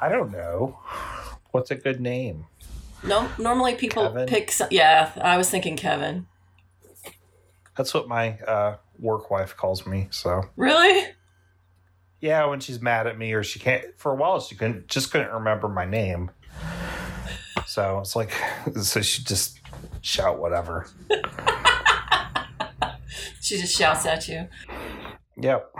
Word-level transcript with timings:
I 0.00 0.08
don't 0.08 0.30
know. 0.30 0.78
What's 1.50 1.70
a 1.70 1.74
good 1.74 2.00
name? 2.00 2.46
No, 3.02 3.28
normally 3.38 3.74
people 3.74 4.04
Kevin? 4.08 4.26
pick. 4.26 4.50
Some, 4.52 4.68
yeah, 4.70 5.12
I 5.20 5.36
was 5.36 5.48
thinking 5.50 5.76
Kevin. 5.76 6.26
That's 7.76 7.94
what 7.94 8.08
my 8.08 8.38
uh, 8.40 8.76
work 8.98 9.30
wife 9.30 9.56
calls 9.56 9.86
me. 9.86 10.08
So 10.10 10.42
Really? 10.56 11.06
yeah, 12.20 12.44
when 12.46 12.60
she's 12.60 12.80
mad 12.80 13.06
at 13.06 13.16
me 13.16 13.32
or 13.32 13.42
she 13.44 13.58
can't. 13.60 13.84
For 13.96 14.12
a 14.12 14.16
while, 14.16 14.40
she 14.40 14.56
couldn't 14.56 14.88
just 14.88 15.10
couldn't 15.12 15.32
remember 15.32 15.68
my 15.68 15.84
name. 15.84 16.30
So 17.66 17.98
it's 18.00 18.16
like, 18.16 18.32
so 18.82 19.00
she 19.00 19.22
just 19.22 19.60
shout 20.00 20.38
whatever. 20.38 20.86
She 23.40 23.56
just 23.58 23.74
shouts 23.78 24.04
at 24.04 24.28
you. 24.28 24.46
Yep. 25.40 25.74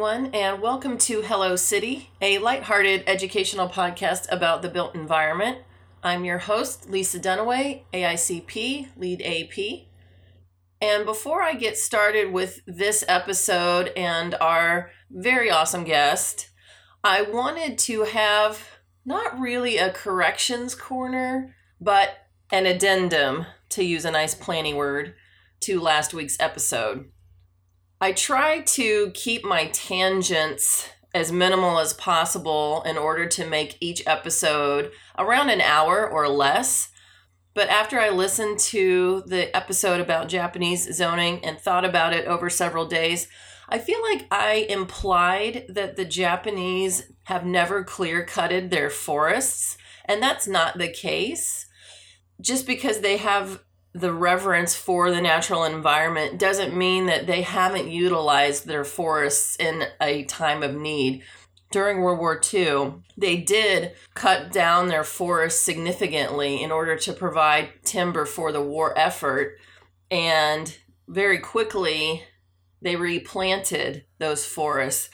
Everyone, 0.00 0.34
and 0.34 0.62
welcome 0.62 0.96
to 0.96 1.20
Hello 1.20 1.56
City, 1.56 2.08
a 2.22 2.38
lighthearted 2.38 3.04
educational 3.06 3.68
podcast 3.68 4.26
about 4.32 4.62
the 4.62 4.70
built 4.70 4.94
environment. 4.94 5.58
I'm 6.02 6.24
your 6.24 6.38
host, 6.38 6.88
Lisa 6.88 7.20
Dunaway, 7.20 7.82
AICP, 7.92 8.88
LEED 8.96 9.20
AP. 9.20 9.88
And 10.80 11.04
before 11.04 11.42
I 11.42 11.52
get 11.52 11.76
started 11.76 12.32
with 12.32 12.62
this 12.66 13.04
episode 13.08 13.88
and 13.94 14.34
our 14.40 14.90
very 15.10 15.50
awesome 15.50 15.84
guest, 15.84 16.48
I 17.04 17.20
wanted 17.20 17.76
to 17.80 18.04
have 18.04 18.78
not 19.04 19.38
really 19.38 19.76
a 19.76 19.92
corrections 19.92 20.74
corner, 20.74 21.54
but 21.78 22.26
an 22.50 22.64
addendum, 22.64 23.44
to 23.68 23.84
use 23.84 24.06
a 24.06 24.10
nice 24.10 24.34
planning 24.34 24.76
word, 24.76 25.14
to 25.60 25.78
last 25.78 26.14
week's 26.14 26.40
episode. 26.40 27.10
I 28.02 28.12
try 28.12 28.60
to 28.60 29.10
keep 29.12 29.44
my 29.44 29.66
tangents 29.66 30.88
as 31.12 31.30
minimal 31.30 31.78
as 31.78 31.92
possible 31.92 32.82
in 32.86 32.96
order 32.96 33.26
to 33.26 33.46
make 33.46 33.76
each 33.78 34.02
episode 34.06 34.90
around 35.18 35.50
an 35.50 35.60
hour 35.60 36.08
or 36.08 36.26
less. 36.26 36.88
But 37.52 37.68
after 37.68 38.00
I 38.00 38.08
listened 38.08 38.58
to 38.60 39.22
the 39.26 39.54
episode 39.54 40.00
about 40.00 40.30
Japanese 40.30 40.96
zoning 40.96 41.44
and 41.44 41.60
thought 41.60 41.84
about 41.84 42.14
it 42.14 42.26
over 42.26 42.48
several 42.48 42.86
days, 42.86 43.28
I 43.68 43.78
feel 43.78 44.00
like 44.02 44.26
I 44.30 44.66
implied 44.70 45.66
that 45.68 45.96
the 45.96 46.06
Japanese 46.06 47.12
have 47.24 47.44
never 47.44 47.84
clear 47.84 48.24
cutted 48.24 48.70
their 48.70 48.88
forests, 48.88 49.76
and 50.06 50.22
that's 50.22 50.48
not 50.48 50.78
the 50.78 50.88
case. 50.88 51.66
Just 52.40 52.66
because 52.66 53.00
they 53.00 53.18
have 53.18 53.62
the 53.92 54.12
reverence 54.12 54.74
for 54.74 55.10
the 55.10 55.20
natural 55.20 55.64
environment 55.64 56.38
doesn't 56.38 56.76
mean 56.76 57.06
that 57.06 57.26
they 57.26 57.42
haven't 57.42 57.90
utilized 57.90 58.66
their 58.66 58.84
forests 58.84 59.56
in 59.56 59.84
a 60.00 60.24
time 60.24 60.62
of 60.62 60.74
need. 60.74 61.22
During 61.72 62.00
World 62.00 62.18
War 62.18 62.40
II, 62.52 62.94
they 63.16 63.36
did 63.36 63.92
cut 64.14 64.52
down 64.52 64.88
their 64.88 65.04
forests 65.04 65.60
significantly 65.60 66.62
in 66.62 66.70
order 66.72 66.96
to 66.96 67.12
provide 67.12 67.70
timber 67.84 68.26
for 68.26 68.52
the 68.52 68.62
war 68.62 68.96
effort. 68.98 69.58
And 70.10 70.76
very 71.08 71.38
quickly, 71.38 72.24
they 72.82 72.96
replanted 72.96 74.04
those 74.18 74.44
forests. 74.44 75.10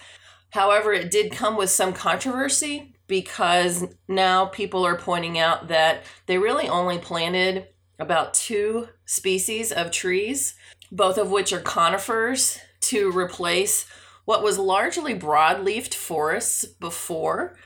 However, 0.50 0.92
it 0.92 1.10
did 1.10 1.32
come 1.32 1.56
with 1.56 1.70
some 1.70 1.92
controversy 1.92 2.94
because 3.06 3.84
now 4.08 4.46
people 4.46 4.84
are 4.86 4.96
pointing 4.96 5.38
out 5.38 5.68
that 5.68 6.04
they 6.26 6.38
really 6.38 6.68
only 6.68 6.98
planted 6.98 7.68
about 7.98 8.34
two 8.34 8.88
species 9.04 9.72
of 9.72 9.90
trees, 9.90 10.54
both 10.92 11.18
of 11.18 11.30
which 11.30 11.52
are 11.52 11.60
conifers, 11.60 12.58
to 12.80 13.10
replace 13.10 13.86
what 14.24 14.42
was 14.42 14.58
largely 14.58 15.14
broad-leafed 15.14 15.94
forests 15.94 16.64
before. 16.64 17.56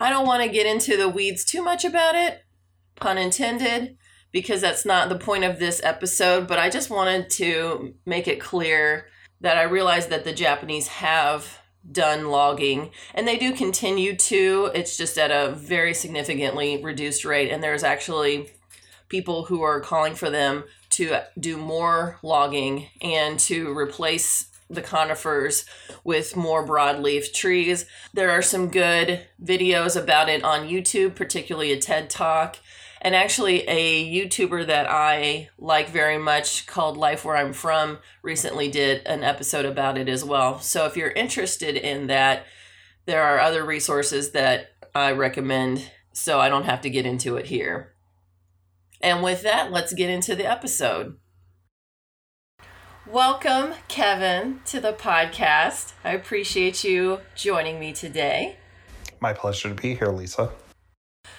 I 0.00 0.10
don't 0.10 0.26
want 0.26 0.42
to 0.42 0.48
get 0.48 0.66
into 0.66 0.96
the 0.96 1.08
weeds 1.08 1.44
too 1.44 1.62
much 1.62 1.84
about 1.84 2.14
it, 2.14 2.44
pun 2.96 3.18
intended, 3.18 3.96
because 4.32 4.60
that's 4.60 4.84
not 4.84 5.08
the 5.08 5.18
point 5.18 5.44
of 5.44 5.58
this 5.58 5.80
episode, 5.84 6.48
but 6.48 6.58
I 6.58 6.70
just 6.70 6.90
wanted 6.90 7.30
to 7.30 7.94
make 8.04 8.26
it 8.26 8.40
clear 8.40 9.06
that 9.40 9.56
I 9.58 9.62
realize 9.62 10.08
that 10.08 10.24
the 10.24 10.32
Japanese 10.32 10.88
have 10.88 11.60
done 11.92 12.30
logging 12.30 12.90
and 13.14 13.28
they 13.28 13.36
do 13.36 13.52
continue 13.52 14.16
to. 14.16 14.70
It's 14.74 14.96
just 14.96 15.18
at 15.18 15.30
a 15.30 15.54
very 15.54 15.94
significantly 15.94 16.82
reduced 16.82 17.24
rate, 17.24 17.50
and 17.50 17.62
there's 17.62 17.84
actually 17.84 18.50
people 19.14 19.44
who 19.44 19.62
are 19.62 19.78
calling 19.78 20.12
for 20.12 20.28
them 20.28 20.64
to 20.90 21.16
do 21.38 21.56
more 21.56 22.18
logging 22.24 22.88
and 23.00 23.38
to 23.38 23.70
replace 23.78 24.48
the 24.68 24.82
conifers 24.82 25.64
with 26.02 26.34
more 26.34 26.66
broadleaf 26.66 27.32
trees. 27.32 27.86
There 28.12 28.32
are 28.32 28.42
some 28.42 28.70
good 28.70 29.24
videos 29.40 29.94
about 29.94 30.28
it 30.28 30.42
on 30.42 30.66
YouTube, 30.66 31.14
particularly 31.14 31.70
a 31.70 31.78
TED 31.78 32.10
Talk. 32.10 32.56
And 33.00 33.14
actually, 33.14 33.62
a 33.68 34.04
YouTuber 34.04 34.66
that 34.66 34.90
I 34.90 35.48
like 35.58 35.90
very 35.90 36.18
much 36.18 36.66
called 36.66 36.96
Life 36.96 37.24
Where 37.24 37.36
I'm 37.36 37.52
From 37.52 37.98
recently 38.20 38.68
did 38.68 39.06
an 39.06 39.22
episode 39.22 39.64
about 39.64 39.96
it 39.96 40.08
as 40.08 40.24
well. 40.24 40.58
So 40.58 40.86
if 40.86 40.96
you're 40.96 41.10
interested 41.10 41.76
in 41.76 42.08
that, 42.08 42.46
there 43.06 43.22
are 43.22 43.38
other 43.38 43.64
resources 43.64 44.32
that 44.32 44.72
I 44.92 45.12
recommend, 45.12 45.88
so 46.12 46.40
I 46.40 46.48
don't 46.48 46.64
have 46.64 46.80
to 46.80 46.90
get 46.90 47.06
into 47.06 47.36
it 47.36 47.46
here. 47.46 47.93
And 49.00 49.22
with 49.22 49.42
that, 49.42 49.70
let's 49.70 49.92
get 49.92 50.10
into 50.10 50.34
the 50.34 50.46
episode. 50.46 51.16
Welcome, 53.06 53.74
Kevin, 53.86 54.60
to 54.64 54.80
the 54.80 54.92
podcast. 54.92 55.92
I 56.02 56.12
appreciate 56.12 56.84
you 56.84 57.20
joining 57.34 57.78
me 57.78 57.92
today. 57.92 58.56
My 59.20 59.34
pleasure 59.34 59.68
to 59.68 59.74
be 59.74 59.94
here, 59.94 60.08
Lisa. 60.08 60.52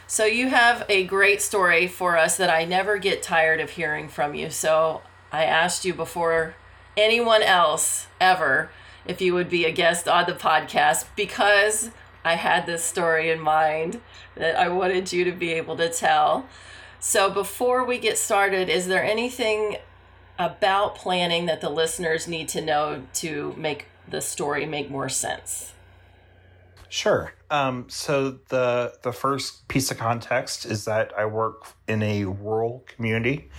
So, 0.07 0.25
you 0.25 0.49
have 0.49 0.85
a 0.89 1.05
great 1.05 1.41
story 1.41 1.87
for 1.87 2.17
us 2.17 2.37
that 2.37 2.51
I 2.51 2.65
never 2.65 2.99
get 2.99 3.23
tired 3.23 3.59
of 3.59 3.71
hearing 3.71 4.07
from 4.07 4.35
you. 4.35 4.51
So, 4.51 5.01
I 5.31 5.45
asked 5.45 5.85
you 5.85 5.93
before 5.95 6.55
anyone 6.95 7.41
else 7.41 8.07
ever 8.21 8.69
if 9.07 9.19
you 9.21 9.33
would 9.33 9.49
be 9.49 9.65
a 9.65 9.71
guest 9.71 10.07
on 10.07 10.25
the 10.27 10.33
podcast 10.33 11.05
because 11.15 11.89
I 12.23 12.35
had 12.35 12.65
this 12.65 12.83
story 12.83 13.29
in 13.29 13.39
mind 13.39 14.01
that 14.35 14.55
I 14.55 14.69
wanted 14.69 15.11
you 15.11 15.23
to 15.25 15.31
be 15.31 15.53
able 15.53 15.77
to 15.77 15.89
tell. 15.89 16.47
So, 17.07 17.29
before 17.29 17.85
we 17.85 17.99
get 17.99 18.17
started, 18.17 18.67
is 18.67 18.87
there 18.87 19.03
anything 19.03 19.77
about 20.39 20.95
planning 20.95 21.45
that 21.45 21.61
the 21.61 21.69
listeners 21.69 22.27
need 22.27 22.49
to 22.49 22.61
know 22.61 23.03
to 23.13 23.53
make 23.57 23.85
the 24.07 24.21
story 24.21 24.65
make 24.65 24.89
more 24.89 25.07
sense? 25.07 25.71
Sure. 26.89 27.31
Um, 27.51 27.85
so 27.89 28.39
the 28.49 28.97
the 29.03 29.13
first 29.13 29.67
piece 29.67 29.91
of 29.91 29.99
context 29.99 30.65
is 30.65 30.85
that 30.85 31.13
I 31.15 31.27
work 31.27 31.75
in 31.87 32.01
a 32.01 32.25
rural 32.25 32.83
community. 32.87 33.51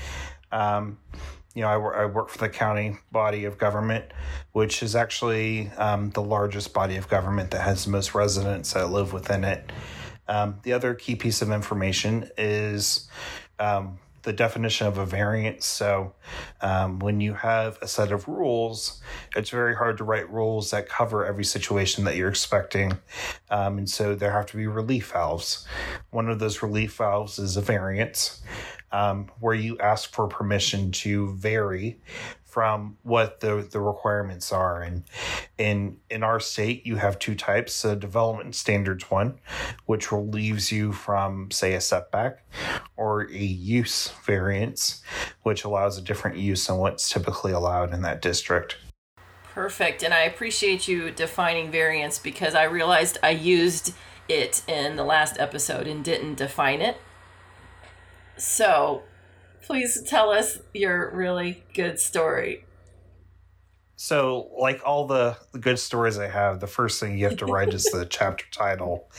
Um, 0.51 0.99
you 1.55 1.63
know, 1.63 1.69
I, 1.69 2.03
I 2.03 2.07
work 2.07 2.31
for 2.31 2.39
the 2.39 2.49
county 2.49 2.99
body 3.13 3.45
of 3.45 3.59
government, 3.59 4.07
which 4.55 4.83
is 4.83 4.97
actually 4.97 5.71
um, 5.77 6.11
the 6.11 6.23
largest 6.23 6.75
body 6.75 6.97
of 6.97 7.09
government 7.09 7.53
that 7.53 7.61
has 7.61 7.85
the 7.85 7.93
most 7.93 8.13
residents 8.13 8.73
that 8.73 8.91
live 8.91 9.13
within 9.13 9.45
it. 9.45 9.71
Um, 10.29 10.61
the 10.63 10.73
other 10.73 10.95
key 10.95 11.17
piece 11.17 11.43
of 11.43 11.51
information 11.51 12.31
is 12.37 13.09
um, 13.59 13.99
the 14.27 14.33
definition 14.33 14.89
of 14.89 14.99
a 14.99 15.07
variance. 15.07 15.65
So, 15.65 16.13
um, 16.61 16.99
when 16.99 17.21
you 17.21 17.33
have 17.35 17.79
a 17.81 17.87
set 17.87 18.11
of 18.11 18.27
rules, 18.27 19.01
it's 19.37 19.51
very 19.51 19.75
hard 19.75 19.99
to 19.99 20.05
write 20.05 20.31
rules 20.31 20.73
that 20.73 20.89
cover 20.89 21.25
every 21.25 21.45
situation 21.45 22.05
that 22.05 22.17
you're 22.17 22.29
expecting. 22.29 22.99
Um, 23.51 23.79
and 23.79 23.89
so, 23.89 24.15
there 24.17 24.33
have 24.33 24.47
to 24.47 24.57
be 24.57 24.67
relief 24.67 25.13
valves. 25.13 25.67
One 26.11 26.29
of 26.29 26.41
those 26.41 26.61
relief 26.61 26.97
valves 26.97 27.39
is 27.39 27.57
a 27.57 27.63
variance, 27.63 28.43
um, 28.91 29.31
where 29.39 29.55
you 29.55 29.79
ask 29.79 30.13
for 30.13 30.27
permission 30.27 30.91
to 30.91 31.33
vary 31.35 32.01
from 32.57 32.97
what 33.03 33.41
the, 33.41 33.69
the 33.71 33.79
requirements 33.79 34.51
are. 34.51 34.81
And 34.81 35.03
in 35.59 35.99
in 36.09 36.23
our 36.23 36.41
state, 36.41 36.87
you 36.87 36.97
have 36.97 37.19
two 37.19 37.35
types: 37.35 37.85
a 37.85 37.95
development 37.95 38.55
standards 38.55 39.11
one, 39.11 39.41
which 39.85 40.11
relieves 40.11 40.73
you 40.73 40.93
from, 40.93 41.51
say, 41.51 41.75
a 41.75 41.83
setback, 41.83 42.47
or 42.97 43.29
a 43.31 43.37
use 43.37 44.11
variance, 44.25 45.03
which 45.43 45.65
allows 45.65 45.99
a 45.99 46.01
different 46.01 46.39
use 46.39 46.67
than 46.67 46.79
what's 46.79 47.11
typically 47.11 47.53
allowed 47.53 47.93
in 47.93 48.01
that 48.01 48.23
district. 48.23 48.79
Perfect. 49.53 50.03
And 50.03 50.15
I 50.15 50.21
appreciate 50.21 50.89
you 50.89 51.11
defining 51.11 51.71
variance 51.71 52.19
because 52.19 52.55
I 52.55 52.65
realized 52.65 53.19
I 53.23 53.31
used 53.33 53.93
it 54.31 54.63
in 54.67 54.97
the 54.97 55.05
last 55.05 55.37
episode 55.39 55.87
and 55.87 56.03
didn't 56.03 56.37
define 56.37 56.81
it. 56.81 56.97
So, 58.39 59.03
please 59.67 60.03
tell 60.07 60.31
us 60.31 60.61
your 60.73 61.11
really 61.15 61.63
good 61.75 61.99
story. 61.99 62.65
So, 63.97 64.51
like 64.59 64.83
all 64.85 65.07
the, 65.07 65.37
the 65.53 65.59
good 65.59 65.79
stories 65.79 66.19
I 66.19 66.29
have, 66.29 66.61
the 66.61 66.67
first 66.67 67.01
thing 67.01 67.19
you 67.19 67.25
have 67.25 67.39
to 67.39 67.47
write 67.47 67.73
is 67.73 67.85
the 67.85 68.07
chapter 68.11 68.45
title. 68.53 69.11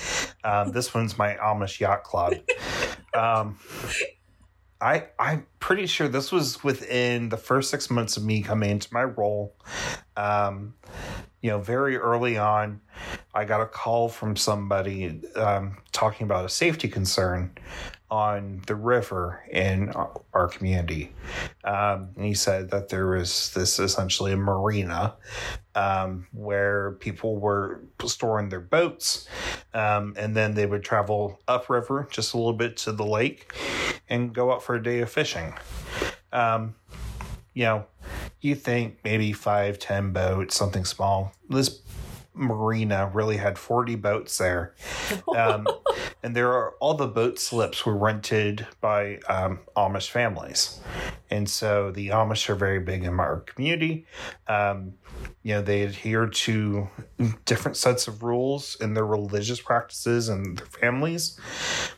Um, 0.43 0.71
this 0.71 0.93
one's 0.93 1.17
my 1.17 1.33
Amish 1.35 1.79
Yacht 1.79 2.03
Club. 2.03 2.35
Um, 3.13 3.57
I 4.79 5.07
I'm 5.17 5.47
pretty 5.59 5.87
sure 5.87 6.07
this 6.07 6.31
was 6.31 6.63
within 6.63 7.29
the 7.29 7.37
first 7.37 7.71
six 7.71 7.89
months 7.89 8.15
of 8.15 8.23
me 8.23 8.43
coming 8.43 8.69
into 8.69 8.93
my 8.93 9.03
role. 9.03 9.55
Um, 10.15 10.75
you 11.41 11.49
know, 11.49 11.59
very 11.59 11.97
early 11.97 12.37
on, 12.37 12.81
I 13.33 13.45
got 13.45 13.61
a 13.61 13.65
call 13.65 14.09
from 14.09 14.35
somebody 14.35 15.21
um, 15.35 15.77
talking 15.91 16.25
about 16.25 16.45
a 16.45 16.49
safety 16.49 16.87
concern 16.87 17.57
on 18.09 18.61
the 18.67 18.75
river 18.75 19.43
in 19.51 19.91
our 20.33 20.47
community. 20.47 21.13
Um, 21.63 22.09
and 22.15 22.25
he 22.25 22.33
said 22.33 22.71
that 22.71 22.89
there 22.89 23.07
was 23.07 23.53
this 23.53 23.79
essentially 23.79 24.31
a 24.31 24.37
marina 24.37 25.15
um, 25.75 26.27
where 26.31 26.91
people 26.93 27.37
were 27.37 27.81
storing 28.05 28.49
their 28.49 28.61
boats, 28.61 29.27
um, 29.73 30.13
and 30.17 30.35
then 30.35 30.53
they 30.55 30.65
would 30.65 30.83
travel 30.83 31.39
upriver 31.47 32.07
just 32.09 32.33
a 32.33 32.37
little 32.37 32.53
bit 32.53 32.77
to 32.77 32.91
the 32.91 33.05
lake 33.05 33.53
and 34.09 34.33
go 34.33 34.51
out 34.51 34.63
for 34.63 34.75
a 34.75 34.83
day 34.83 34.99
of 34.99 35.09
fishing. 35.09 35.53
Um, 36.31 36.75
you 37.53 37.63
know, 37.63 37.85
you 38.39 38.55
think 38.55 38.99
maybe 39.03 39.33
five, 39.33 39.79
ten 39.79 40.13
boats, 40.13 40.55
something 40.55 40.85
small. 40.85 41.33
This 41.49 41.81
marina 42.37 43.09
really 43.13 43.37
had 43.37 43.57
40 43.57 43.95
boats 43.95 44.37
there. 44.37 44.73
Um, 45.35 45.67
and 46.23 46.35
there 46.35 46.51
are 46.51 46.71
all 46.79 46.93
the 46.93 47.07
boat 47.07 47.39
slips 47.39 47.85
were 47.85 47.97
rented 47.97 48.67
by 48.81 49.19
um, 49.27 49.59
Amish 49.75 50.09
families. 50.09 50.79
And 51.29 51.49
so 51.49 51.91
the 51.91 52.09
Amish 52.09 52.49
are 52.49 52.55
very 52.55 52.79
big 52.79 53.03
in 53.03 53.19
our 53.19 53.41
community. 53.41 54.05
Um, 54.47 54.93
you 55.43 55.53
know, 55.53 55.61
they 55.61 55.83
adhere 55.83 56.27
to 56.27 56.89
different 57.45 57.77
sets 57.77 58.07
of 58.07 58.23
rules 58.23 58.77
in 58.79 58.93
their 58.93 59.05
religious 59.05 59.59
practices 59.59 60.29
and 60.29 60.57
their 60.57 60.65
families, 60.65 61.39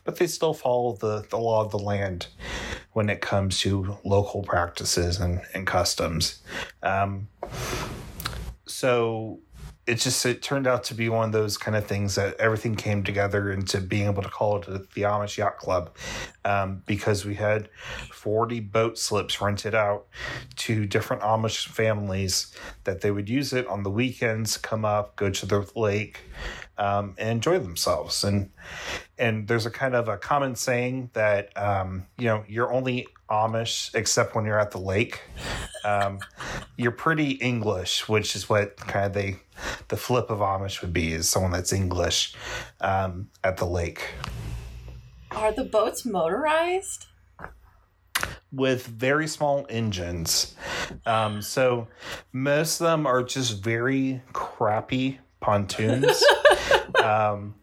but 0.04 0.16
they 0.16 0.26
still 0.26 0.54
follow 0.54 0.96
the, 0.96 1.26
the 1.30 1.36
law 1.36 1.64
of 1.64 1.70
the 1.70 1.78
land 1.78 2.28
when 2.92 3.08
it 3.08 3.20
comes 3.20 3.60
to 3.60 3.98
local 4.04 4.42
practices 4.42 5.20
and, 5.20 5.40
and 5.54 5.66
customs. 5.66 6.42
Um, 6.82 7.28
so 8.66 9.40
it 9.90 9.98
just 9.98 10.24
it 10.24 10.40
turned 10.40 10.68
out 10.68 10.84
to 10.84 10.94
be 10.94 11.08
one 11.08 11.24
of 11.24 11.32
those 11.32 11.58
kind 11.58 11.76
of 11.76 11.84
things 11.84 12.14
that 12.14 12.38
everything 12.38 12.76
came 12.76 13.02
together 13.02 13.50
into 13.50 13.80
being 13.80 14.06
able 14.06 14.22
to 14.22 14.28
call 14.28 14.58
it 14.58 14.66
the 14.94 15.02
Amish 15.02 15.36
Yacht 15.36 15.58
Club 15.58 15.96
um, 16.44 16.82
because 16.86 17.24
we 17.24 17.34
had 17.34 17.68
40 18.12 18.60
boat 18.60 18.98
slips 18.98 19.40
rented 19.40 19.74
out 19.74 20.06
to 20.56 20.86
different 20.86 21.22
Amish 21.22 21.66
families 21.66 22.54
that 22.84 23.00
they 23.00 23.10
would 23.10 23.28
use 23.28 23.52
it 23.52 23.66
on 23.66 23.82
the 23.82 23.90
weekends, 23.90 24.56
come 24.56 24.84
up, 24.84 25.16
go 25.16 25.28
to 25.28 25.44
the 25.44 25.68
lake, 25.74 26.20
um, 26.78 27.16
and 27.18 27.28
enjoy 27.28 27.58
themselves. 27.58 28.22
And 28.22 28.50
and 29.18 29.48
there's 29.48 29.66
a 29.66 29.70
kind 29.70 29.96
of 29.96 30.08
a 30.08 30.16
common 30.16 30.54
saying 30.54 31.10
that 31.14 31.56
um, 31.58 32.06
you 32.16 32.26
know 32.26 32.44
you're 32.46 32.72
only 32.72 33.08
Amish 33.28 33.94
except 33.94 34.36
when 34.36 34.44
you're 34.44 34.58
at 34.58 34.70
the 34.70 34.78
lake. 34.78 35.20
Um, 35.84 36.20
you're 36.76 36.92
pretty 36.92 37.32
English, 37.32 38.08
which 38.08 38.36
is 38.36 38.48
what 38.48 38.76
kind 38.76 39.06
of 39.06 39.12
they 39.12 39.38
the 39.88 39.96
flip 39.96 40.30
of 40.30 40.38
Amish 40.38 40.82
would 40.82 40.92
be 40.92 41.12
is 41.12 41.28
someone 41.28 41.52
that's 41.52 41.72
English 41.72 42.34
um, 42.80 43.28
at 43.44 43.56
the 43.56 43.66
lake. 43.66 44.08
Are 45.30 45.52
the 45.52 45.64
boats 45.64 46.04
motorized? 46.04 47.06
With 48.52 48.86
very 48.86 49.28
small 49.28 49.64
engines. 49.68 50.56
Um, 51.06 51.40
so 51.40 51.86
most 52.32 52.80
of 52.80 52.86
them 52.86 53.06
are 53.06 53.22
just 53.22 53.62
very 53.62 54.22
crappy 54.32 55.20
pontoons. 55.40 56.22
um, 57.02 57.54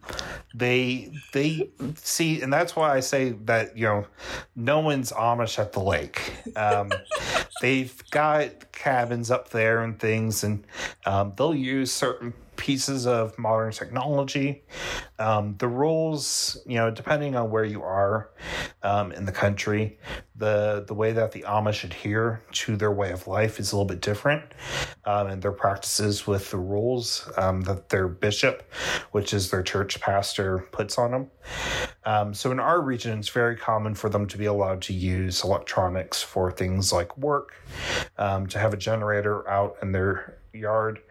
they 0.53 1.11
they 1.33 1.69
see, 1.95 2.41
and 2.41 2.51
that's 2.51 2.75
why 2.75 2.95
I 2.95 3.01
say 3.01 3.31
that 3.45 3.77
you 3.77 3.85
know, 3.85 4.07
no 4.55 4.79
one's 4.79 5.11
Amish 5.11 5.59
at 5.59 5.73
the 5.73 5.81
lake. 5.81 6.33
Um, 6.55 6.91
they've 7.61 8.03
got 8.11 8.71
cabins 8.71 9.29
up 9.29 9.49
there 9.49 9.83
and 9.83 9.99
things, 9.99 10.44
and 10.44 10.65
um, 11.05 11.33
they'll 11.35 11.55
use 11.55 11.91
certain 11.91 12.33
pieces 12.57 13.07
of 13.07 13.38
modern 13.38 13.71
technology. 13.71 14.63
Um, 15.19 15.56
the 15.57 15.68
rules, 15.68 16.57
you 16.65 16.75
know, 16.75 16.92
depending 16.92 17.36
on 17.36 17.50
where 17.50 17.63
you 17.63 17.81
are 17.83 18.31
um, 18.83 19.12
in 19.12 19.25
the 19.25 19.31
country, 19.31 19.98
the 20.36 20.83
the 20.88 20.94
way 20.94 21.12
that 21.13 21.31
the 21.31 21.42
Amish 21.42 21.83
adhere 21.83 22.44
to 22.51 22.75
their 22.75 22.92
way 22.92 23.12
of 23.12 23.27
life 23.27 23.59
is 23.59 23.71
a 23.71 23.75
little 23.75 23.88
bit 23.88 24.01
different, 24.01 24.44
um, 25.06 25.27
and 25.27 25.42
their 25.42 25.51
practices 25.51 26.27
with 26.27 26.51
the 26.51 26.57
rules 26.57 27.30
um, 27.38 27.62
that 27.62 27.89
their 27.89 28.07
bishop, 28.07 28.71
which 29.12 29.33
is 29.33 29.50
their 29.50 29.63
church 29.63 30.00
pastor, 30.00 30.68
puts 30.71 30.98
on 30.98 31.12
them. 31.12 31.31
Um, 32.06 32.33
so 32.33 32.51
in 32.51 32.60
our 32.60 32.81
region, 32.81 33.18
it's 33.19 33.30
very 33.30 33.56
common 33.56 33.95
for 33.95 34.10
them 34.10 34.27
to 34.27 34.38
be 34.38 34.45
allowed 34.45 34.81
to 34.83 34.94
use 34.94 35.44
electronics 35.44 36.21
for 36.21 36.51
things 36.51 36.94
like 36.94 37.18
work, 37.18 37.56
um, 38.18 38.48
to 38.48 38.60
have 38.60 38.74
a 38.74 38.77
generator 38.77 39.48
out 39.50 39.77
in 39.81 39.92
their 39.92 40.37
yard 40.53 41.01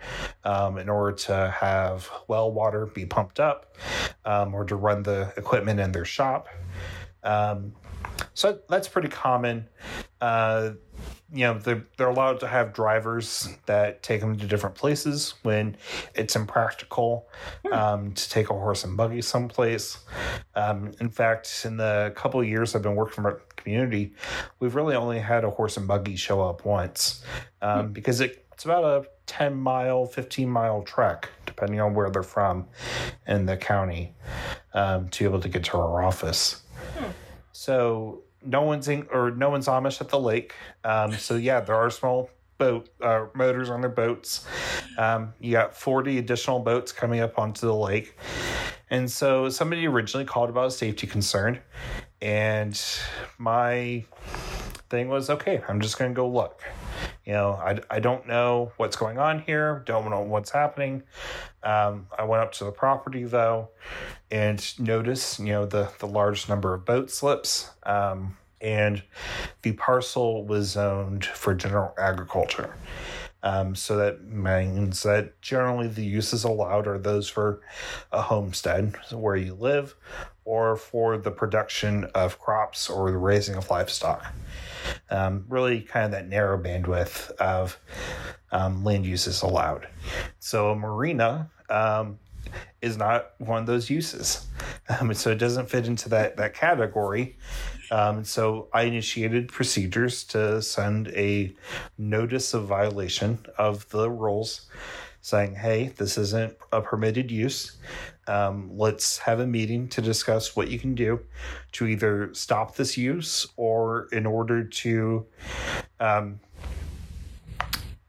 um, 0.45 0.79
in 0.79 0.89
order 0.89 1.17
to 1.17 1.55
have 1.57 2.11
well 2.29 2.51
water 2.51 2.87
be 2.87 3.07
pumped 3.07 3.41
up 3.41 3.77
um, 4.25 4.55
or 4.55 4.65
to 4.65 4.77
run 4.77 5.03
the 5.03 5.33
equipment 5.37 5.81
in 5.81 5.93
their 5.93 6.05
shop. 6.05 6.49
Um, 7.23 7.75
so 8.35 8.61
that's 8.69 8.89
pretty 8.89 9.09
common. 9.09 9.69
Uh, 10.21 10.71
you 11.33 11.41
know, 11.41 11.59
they're, 11.59 11.85
they're 11.97 12.09
allowed 12.09 12.41
to 12.41 12.47
have 12.47 12.73
drivers 12.73 13.49
that 13.67 14.03
take 14.03 14.21
them 14.21 14.37
to 14.39 14.47
different 14.47 14.77
places 14.77 15.35
when 15.43 15.77
it's 16.15 16.37
impractical 16.37 17.29
hmm. 17.65 17.73
um, 17.73 18.13
to 18.13 18.31
take 18.31 18.49
a 18.49 18.53
horse 18.53 18.85
and 18.85 18.97
buggy 18.97 19.21
someplace. 19.23 19.99
Um, 20.55 20.93
in 21.01 21.11
fact, 21.11 21.63
in 21.65 21.77
the 21.77 22.13
couple 22.15 22.41
of 22.41 22.47
years 22.47 22.75
I've 22.75 22.83
been 22.83 22.95
working 22.95 23.25
for 23.25 23.43
community, 23.57 24.15
we've 24.61 24.77
really 24.77 24.95
only 24.95 25.19
had 25.19 25.45
a 25.45 25.51
horse 25.51 25.77
and 25.77 25.89
buggy 25.89 26.17
show 26.17 26.41
up 26.41 26.65
once 26.65 27.25
um, 27.61 27.87
hmm. 27.87 27.93
because 27.93 28.21
it 28.21 28.45
it's 28.53 28.65
about 28.65 28.85
a 28.85 29.07
10 29.27 29.57
mile, 29.57 30.07
15 30.07 30.49
mile 30.49 30.83
trek, 30.83 31.29
depending 31.45 31.81
on 31.81 31.95
where 31.95 32.11
they're 32.11 32.23
from 32.23 32.67
in 33.27 33.47
the 33.47 33.57
county, 33.57 34.15
um, 34.75 35.09
to 35.11 35.25
be 35.25 35.29
able 35.29 35.41
to 35.41 35.49
get 35.49 35.65
to 35.65 35.77
our 35.77 36.03
office. 36.03 36.63
Hmm. 36.97 37.11
So 37.53 38.23
no 38.45 38.63
one's 38.63 38.89
in, 38.89 39.07
or 39.13 39.31
no 39.31 39.51
one's 39.51 39.67
Amish 39.67 40.01
at 40.01 40.09
the 40.09 40.21
lake. 40.21 40.55
Um, 40.85 41.13
so 41.13 41.37
yeah, 41.37 41.61
there 41.61 41.77
are 41.77 41.91
small 41.91 42.31
boat 42.59 42.89
uh, 43.03 43.27
motors 43.35 43.71
on 43.71 43.81
their 43.81 43.91
boats. 43.91 44.47
Um, 44.99 45.35
you 45.41 45.53
got 45.53 45.75
40 45.75 46.19
additional 46.19 46.61
boats 46.61 46.93
coming 46.93 47.21
up 47.21 47.39
onto 47.39 47.67
the 47.67 47.75
lake. 47.75 48.17
And 48.89 49.11
so 49.11 49.49
somebody 49.49 49.87
originally 49.87 50.25
called 50.25 50.49
about 50.49 50.69
a 50.69 50.71
safety 50.71 51.07
concern. 51.07 51.61
And 52.23 52.81
my 53.39 54.05
thing 54.89 55.09
was, 55.09 55.31
okay, 55.31 55.63
I'm 55.69 55.81
just 55.81 55.99
going 55.99 56.11
to 56.11 56.15
go 56.15 56.29
look. 56.29 56.63
You 57.25 57.33
know, 57.33 57.53
I, 57.53 57.79
I 57.91 58.01
don't 58.01 58.27
know 58.27 58.73
what's 58.77 58.97
going 58.97 59.19
on 59.19 59.41
here, 59.41 59.83
don't 59.87 60.11
know 60.11 60.23
what's 60.23 60.51
happening. 60.51 61.03
Um, 61.63 62.07
I 62.17 62.25
went 62.25 62.43
up 62.43 62.53
to 62.53 62.65
the 62.65 62.71
property 62.71 63.25
though 63.25 63.71
and 64.31 64.63
noticed, 64.79 65.41
you 65.41 65.47
know, 65.47 65.67
the, 65.67 65.91
the 65.99 66.07
large 66.07 66.49
number 66.49 66.75
of 66.75 66.85
boat 66.85 67.11
slips. 67.11 67.71
Um, 67.83 68.37
and 68.61 69.03
the 69.63 69.73
parcel 69.73 70.45
was 70.45 70.71
zoned 70.71 71.25
for 71.25 71.55
general 71.55 71.95
agriculture. 71.99 72.75
Um, 73.43 73.75
so 73.77 73.97
that 73.99 74.25
means 74.25 75.03
that 75.05 75.41
generally 75.41 75.87
the 75.87 76.05
uses 76.05 76.43
allowed 76.43 76.87
are 76.89 76.99
those 76.99 77.29
for 77.29 77.61
a 78.11 78.23
homestead, 78.23 78.97
where 79.13 79.37
you 79.37 79.55
live, 79.55 79.95
or 80.45 80.75
for 80.77 81.17
the 81.17 81.31
production 81.31 82.05
of 82.15 82.41
crops 82.41 82.89
or 82.89 83.11
the 83.11 83.19
raising 83.19 83.55
of 83.55 83.71
livestock. 83.71 84.35
Um, 85.11 85.45
really, 85.49 85.81
kind 85.81 86.07
of 86.07 86.11
that 86.13 86.29
narrow 86.29 86.63
bandwidth 86.63 87.31
of 87.33 87.79
um, 88.53 88.85
land 88.85 89.07
uses 89.07 89.43
allowed. 89.43 89.89
So, 90.39 90.71
a 90.71 90.77
marina 90.77 91.51
um, 91.71 92.19
is 92.81 92.97
not 92.97 93.33
one 93.39 93.61
of 93.61 93.67
those 93.67 93.91
uses. 93.91 94.47
Um, 94.89 95.13
so, 95.15 95.33
it 95.33 95.39
doesn't 95.39 95.69
fit 95.69 95.87
into 95.87 96.09
that, 96.11 96.37
that 96.37 96.55
category. 96.55 97.37
Um, 97.91 98.25
so, 98.25 98.69
I 98.73 98.83
initiated 98.83 99.49
procedures 99.49 100.25
to 100.25 100.63
send 100.63 101.09
a 101.09 101.55
notice 101.99 102.55
of 102.55 102.67
violation 102.67 103.39
of 103.59 103.89
the 103.91 104.11
rules 104.11 104.69
saying, 105.27 105.57
hey, 105.57 105.89
this 105.97 106.17
isn't 106.17 106.57
a 106.71 106.81
permitted 106.81 107.33
use. 107.33 107.79
Um, 108.29 108.71
let's 108.77 109.19
have 109.19 109.41
a 109.41 109.47
meeting 109.47 109.89
to 109.89 110.03
discuss 110.03 110.57
what 110.57 110.69
you 110.69 110.79
can 110.79 110.95
do 110.95 111.21
to 111.73 111.87
either 111.87 112.35
stop 112.35 112.77
this 112.77 112.97
use 112.97 113.47
or 113.57 114.09
in 114.13 114.27
order 114.27 114.65
to 114.65 115.27
um, 116.01 116.41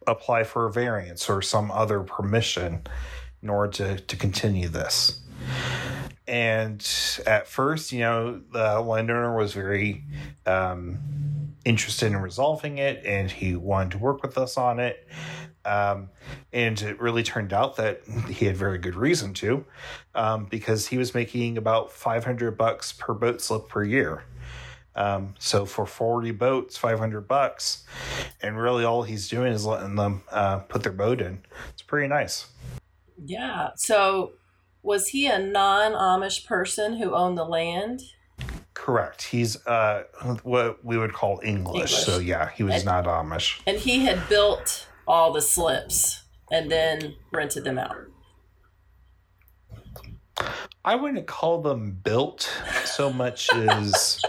apply 0.07 0.43
for 0.43 0.65
a 0.65 0.71
variance 0.71 1.29
or 1.29 1.41
some 1.41 1.69
other 1.71 2.01
permission 2.01 2.81
in 3.43 3.49
order 3.49 3.71
to, 3.71 3.99
to 3.99 4.15
continue 4.15 4.67
this. 4.67 5.19
And 6.27 6.85
at 7.25 7.47
first, 7.47 7.91
you 7.91 7.99
know, 7.99 8.41
the 8.51 8.81
landowner 8.81 9.37
was 9.37 9.53
very 9.53 10.03
um, 10.45 10.99
interested 11.63 12.07
in 12.07 12.17
resolving 12.17 12.79
it 12.79 13.05
and 13.05 13.31
he 13.31 13.55
wanted 13.55 13.91
to 13.91 13.97
work 13.97 14.23
with 14.23 14.37
us 14.37 14.57
on 14.57 14.79
it. 14.79 15.07
Um, 15.67 16.09
and 16.53 16.81
it 16.81 16.99
really 17.01 17.23
turned 17.23 17.51
out 17.51 17.75
that 17.75 18.01
he 18.29 18.45
had 18.45 18.55
very 18.55 18.77
good 18.77 18.95
reason 18.95 19.33
to, 19.35 19.65
um, 20.15 20.45
because 20.45 20.87
he 20.87 20.97
was 20.97 21.13
making 21.13 21.57
about 21.57 21.91
500 21.91 22.57
bucks 22.57 22.93
per 22.93 23.13
boat 23.13 23.41
slip 23.41 23.67
per 23.67 23.83
year. 23.83 24.23
Um, 24.95 25.35
so 25.39 25.65
for 25.65 25.85
40 25.85 26.31
boats, 26.31 26.77
500 26.77 27.27
bucks, 27.27 27.83
and 28.41 28.57
really 28.57 28.83
all 28.85 29.03
he's 29.03 29.27
doing 29.27 29.51
is 29.51 29.65
letting 29.65 29.95
them 29.95 30.23
uh, 30.31 30.59
put 30.59 30.83
their 30.83 30.93
boat 30.93 31.21
in. 31.21 31.41
It's 31.69 31.81
pretty 31.83 32.07
nice. 32.07 32.47
Yeah. 33.23 33.69
So 33.75 34.31
was 34.81 35.09
he 35.09 35.27
a 35.27 35.37
non 35.37 35.91
Amish 35.91 36.45
person 36.45 36.97
who 36.97 37.13
owned 37.13 37.37
the 37.37 37.43
land? 37.45 38.01
Correct. 38.73 39.21
He's 39.23 39.63
uh, 39.67 40.03
what 40.43 40.83
we 40.85 40.97
would 40.97 41.13
call 41.13 41.41
English. 41.43 41.75
English. 41.75 41.93
So 42.05 42.19
yeah, 42.19 42.49
he 42.55 42.63
was 42.63 42.75
And- 42.75 42.85
not 42.85 43.05
Amish. 43.05 43.59
And 43.67 43.77
he 43.77 44.05
had 44.05 44.27
built 44.29 44.87
all 45.07 45.31
the 45.31 45.41
slips 45.41 46.23
and 46.51 46.71
then 46.71 47.15
rented 47.31 47.63
them 47.63 47.77
out. 47.77 47.95
I 50.85 50.95
wouldn't 50.95 51.25
call 51.27 51.61
them 51.61 51.91
built 52.03 52.49
so 52.85 53.11
much 53.11 53.49
as 53.53 54.21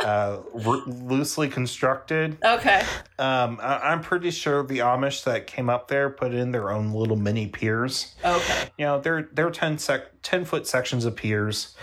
uh, 0.00 0.40
r- 0.66 0.82
loosely 0.86 1.48
constructed. 1.48 2.36
Okay. 2.44 2.82
Um, 3.18 3.58
I- 3.62 3.78
I'm 3.78 4.00
pretty 4.02 4.30
sure 4.32 4.62
the 4.64 4.80
Amish 4.80 5.24
that 5.24 5.46
came 5.46 5.70
up 5.70 5.88
there 5.88 6.10
put 6.10 6.34
in 6.34 6.50
their 6.50 6.70
own 6.70 6.92
little 6.92 7.16
mini 7.16 7.46
piers. 7.46 8.14
Okay. 8.24 8.70
You 8.76 8.84
know, 8.86 9.00
they're 9.00 9.28
they're 9.32 9.50
10 9.50 9.78
sec 9.78 10.02
10 10.22 10.44
foot 10.44 10.66
sections 10.66 11.04
of 11.04 11.14
piers. 11.16 11.76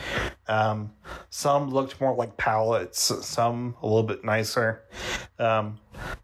Um, 0.49 0.91
some 1.29 1.69
looked 1.69 2.01
more 2.01 2.15
like 2.15 2.35
pallets, 2.35 2.99
some 2.99 3.75
a 3.83 3.85
little 3.85 4.03
bit 4.03 4.25
nicer, 4.25 4.83
um, 5.37 5.79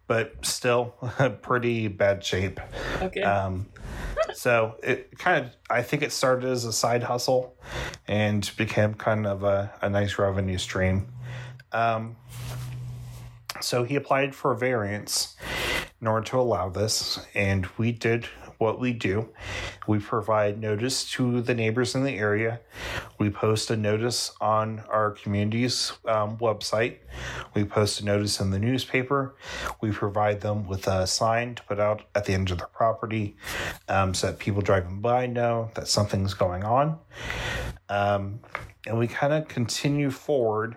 but 0.08 0.44
still 0.44 0.86
pretty 1.42 1.86
bad 1.86 2.24
shape. 2.24 2.60
Okay. 3.00 3.22
Um, 3.22 3.68
so 4.34 4.74
it 4.82 5.16
kind 5.16 5.44
of, 5.44 5.56
I 5.70 5.82
think 5.82 6.02
it 6.02 6.10
started 6.10 6.50
as 6.50 6.64
a 6.64 6.72
side 6.72 7.04
hustle 7.04 7.56
and 8.08 8.50
became 8.56 8.94
kind 8.94 9.28
of 9.28 9.44
a, 9.44 9.72
a 9.80 9.88
nice 9.88 10.18
revenue 10.18 10.58
stream. 10.58 11.06
Um, 11.70 12.16
so 13.60 13.84
he 13.84 13.94
applied 13.94 14.34
for 14.34 14.50
a 14.50 14.56
variance 14.56 15.36
in 16.00 16.08
order 16.08 16.26
to 16.26 16.40
allow 16.40 16.68
this, 16.68 17.20
and 17.32 17.66
we 17.78 17.92
did 17.92 18.28
what 18.58 18.80
we 18.80 18.92
do. 18.92 19.28
We 19.86 19.98
provide 19.98 20.60
notice 20.60 21.10
to 21.12 21.40
the 21.40 21.54
neighbors 21.54 21.94
in 21.94 22.04
the 22.04 22.16
area. 22.16 22.60
We 23.18 23.30
post 23.30 23.70
a 23.70 23.76
notice 23.76 24.32
on 24.40 24.82
our 24.88 25.12
community's 25.12 25.92
um, 26.06 26.36
website. 26.38 26.96
We 27.54 27.64
post 27.64 28.00
a 28.00 28.04
notice 28.04 28.40
in 28.40 28.50
the 28.50 28.58
newspaper. 28.58 29.36
We 29.80 29.90
provide 29.90 30.40
them 30.40 30.66
with 30.66 30.86
a 30.86 31.06
sign 31.06 31.54
to 31.56 31.62
put 31.62 31.80
out 31.80 32.02
at 32.14 32.24
the 32.24 32.32
end 32.32 32.50
of 32.50 32.58
their 32.58 32.66
property 32.68 33.36
um, 33.88 34.14
so 34.14 34.28
that 34.28 34.38
people 34.38 34.62
driving 34.62 35.00
by 35.00 35.26
know 35.26 35.70
that 35.74 35.88
something's 35.88 36.34
going 36.34 36.64
on. 36.64 36.98
Um, 37.88 38.40
and 38.86 38.98
we 38.98 39.06
kind 39.06 39.32
of 39.32 39.48
continue 39.48 40.10
forward. 40.10 40.76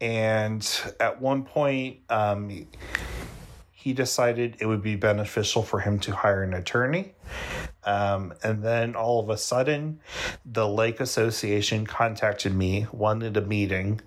And 0.00 0.66
at 0.98 1.20
one 1.20 1.44
point, 1.44 1.98
um, 2.08 2.66
he 3.80 3.94
decided 3.94 4.56
it 4.60 4.66
would 4.66 4.82
be 4.82 4.94
beneficial 4.94 5.62
for 5.62 5.80
him 5.80 5.98
to 6.00 6.14
hire 6.14 6.42
an 6.42 6.52
attorney. 6.52 7.14
Um, 7.84 8.34
and 8.42 8.62
then 8.62 8.94
all 8.94 9.20
of 9.20 9.30
a 9.30 9.38
sudden, 9.38 10.00
the 10.44 10.68
Lake 10.68 11.00
Association 11.00 11.86
contacted 11.86 12.54
me, 12.54 12.86
wanted 12.92 13.38
a 13.38 13.40
meeting, 13.40 14.02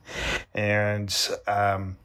and 0.54 1.12
um, 1.48 1.98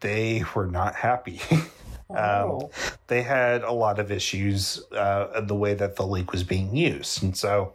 they 0.00 0.42
were 0.52 0.66
not 0.66 0.96
happy. 0.96 1.40
oh. 2.10 2.70
they 3.06 3.22
had 3.22 3.62
a 3.62 3.72
lot 3.72 4.00
of 4.00 4.10
issues 4.10 4.82
uh, 4.92 5.40
the 5.42 5.54
way 5.54 5.74
that 5.74 5.94
the 5.94 6.06
lake 6.06 6.32
was 6.32 6.42
being 6.42 6.74
used, 6.74 7.22
and 7.22 7.36
so 7.36 7.74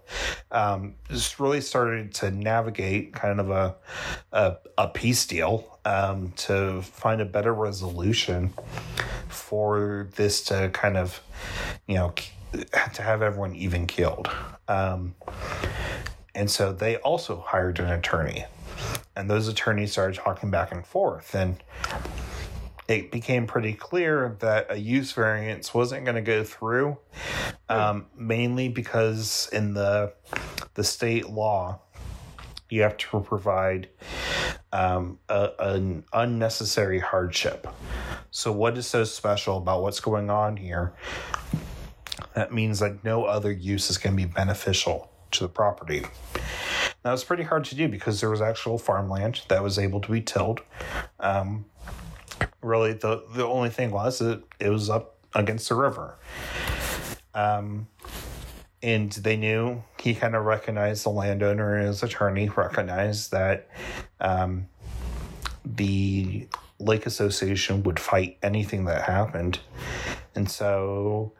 um, 0.52 0.96
just 1.08 1.40
really 1.40 1.62
started 1.62 2.14
to 2.16 2.32
navigate 2.32 3.14
kind 3.14 3.40
of 3.40 3.50
a 3.50 3.76
a, 4.34 4.58
a 4.78 4.90
peace 4.90 5.26
deal 5.26 5.71
um, 5.86 6.34
to 6.38 6.82
find 6.82 7.22
a 7.22 7.26
better 7.26 7.54
resolution 7.54 8.54
for 9.30 10.08
this 10.16 10.44
to 10.44 10.70
kind 10.74 10.98
of 10.98 11.22
you 11.88 11.96
know 11.96 12.14
to 12.94 13.02
have 13.02 13.22
everyone 13.22 13.56
even 13.56 13.88
killed. 13.88 14.30
Um, 14.68 15.16
and 16.36 16.50
so 16.50 16.72
they 16.72 16.98
also 16.98 17.44
hired 17.46 17.80
an 17.80 17.90
attorney, 17.90 18.46
and 19.16 19.30
those 19.30 19.48
attorneys 19.48 19.92
started 19.92 20.16
talking 20.16 20.52
back 20.52 20.72
and 20.72 20.86
forth. 20.86 21.36
And 21.36 21.62
it 22.88 23.12
became 23.12 23.48
pretty 23.48 23.74
clear 23.74 24.36
that 24.40 24.68
a 24.70 24.78
use 24.78 25.12
variance 25.14 25.74
wasn't 25.74 26.04
going 26.06 26.16
to 26.16 26.22
go 26.22 26.44
through, 26.44 26.98
um, 27.70 28.08
mainly 28.18 28.70
because 28.70 29.50
in 29.54 29.74
the 29.74 30.14
the 30.74 30.84
state 30.84 31.30
law, 31.30 31.80
you 32.70 32.82
have 32.82 32.98
to 32.98 33.20
provide 33.20 33.90
um, 34.74 35.20
a, 35.30 35.52
an 35.60 36.06
unnecessary 36.14 37.00
hardship. 37.00 37.68
So, 38.32 38.52
what 38.52 38.78
is 38.78 38.88
so 38.88 39.04
special 39.04 39.58
about 39.58 39.82
what's 39.82 40.00
going 40.00 40.30
on 40.30 40.58
here? 40.58 40.94
That 42.36 42.54
means 42.54 42.80
that 42.80 43.04
no 43.04 43.26
other 43.26 43.52
use 43.52 43.90
is 43.90 43.98
going 43.98 44.16
to 44.16 44.26
be 44.26 44.32
beneficial 44.32 45.12
to 45.32 45.44
the 45.44 45.50
property. 45.50 46.06
That 47.04 47.12
was 47.12 47.24
pretty 47.24 47.44
hard 47.44 47.66
to 47.66 47.76
do 47.76 47.88
because 47.90 48.22
there 48.22 48.30
was 48.30 48.42
actual 48.42 48.78
farmland 48.78 49.42
that 49.48 49.64
was 49.64 49.80
able 49.80 50.00
to 50.02 50.12
be 50.12 50.22
tilled. 50.22 50.62
Um, 51.20 51.66
really 52.62 52.94
the 52.94 53.24
the 53.34 53.46
only 53.46 53.70
thing 53.70 53.92
was 53.92 54.20
that 54.20 54.44
it 54.60 54.70
was 54.70 54.90
up 54.90 55.18
against 55.34 55.70
the 55.70 55.76
river 55.76 56.16
um 57.34 57.88
and 58.84 59.12
they 59.14 59.38
knew 59.38 59.84
he 60.00 60.14
kind 60.16 60.36
of 60.36 60.46
recognized 60.46 61.06
the 61.06 61.10
landowner 61.10 61.76
and 61.76 61.88
his 61.88 62.04
attorney 62.04 62.50
recognized 62.50 63.32
that 63.32 63.68
um 64.20 64.68
the 65.66 66.48
lake 66.80 67.06
association 67.06 67.84
would 67.84 68.00
fight 68.00 68.38
anything 68.42 68.86
that 68.86 69.04
happened 69.04 69.60
and 70.36 70.50
so 70.50 71.32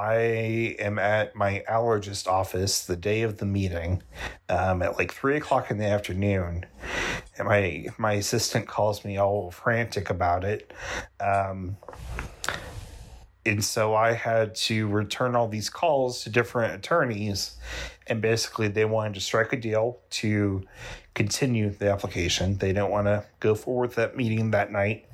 I 0.00 0.76
am 0.78 0.98
at 0.98 1.36
my 1.36 1.62
allergist 1.68 2.26
office 2.26 2.86
the 2.86 2.96
day 2.96 3.20
of 3.20 3.36
the 3.36 3.44
meeting 3.44 4.02
um, 4.48 4.80
at 4.80 4.96
like 4.96 5.12
three 5.12 5.36
o'clock 5.36 5.70
in 5.70 5.76
the 5.76 5.84
afternoon. 5.84 6.64
And 7.36 7.46
my 7.46 7.86
my 7.98 8.14
assistant 8.14 8.66
calls 8.66 9.04
me 9.04 9.18
all 9.18 9.50
frantic 9.50 10.08
about 10.08 10.42
it. 10.42 10.72
Um, 11.20 11.76
and 13.46 13.64
so 13.64 13.94
I 13.94 14.12
had 14.12 14.54
to 14.56 14.86
return 14.88 15.34
all 15.34 15.48
these 15.48 15.70
calls 15.70 16.22
to 16.24 16.30
different 16.30 16.74
attorneys, 16.74 17.56
and 18.06 18.20
basically 18.20 18.68
they 18.68 18.84
wanted 18.84 19.14
to 19.14 19.20
strike 19.20 19.52
a 19.52 19.56
deal 19.56 19.98
to 20.10 20.62
continue 21.14 21.70
the 21.70 21.90
application. 21.90 22.58
They 22.58 22.68
didn't 22.68 22.90
want 22.90 23.06
to 23.06 23.24
go 23.40 23.54
forward 23.54 23.88
with 23.88 23.96
that 23.96 24.16
meeting 24.16 24.50
that 24.50 24.70
night 24.70 25.06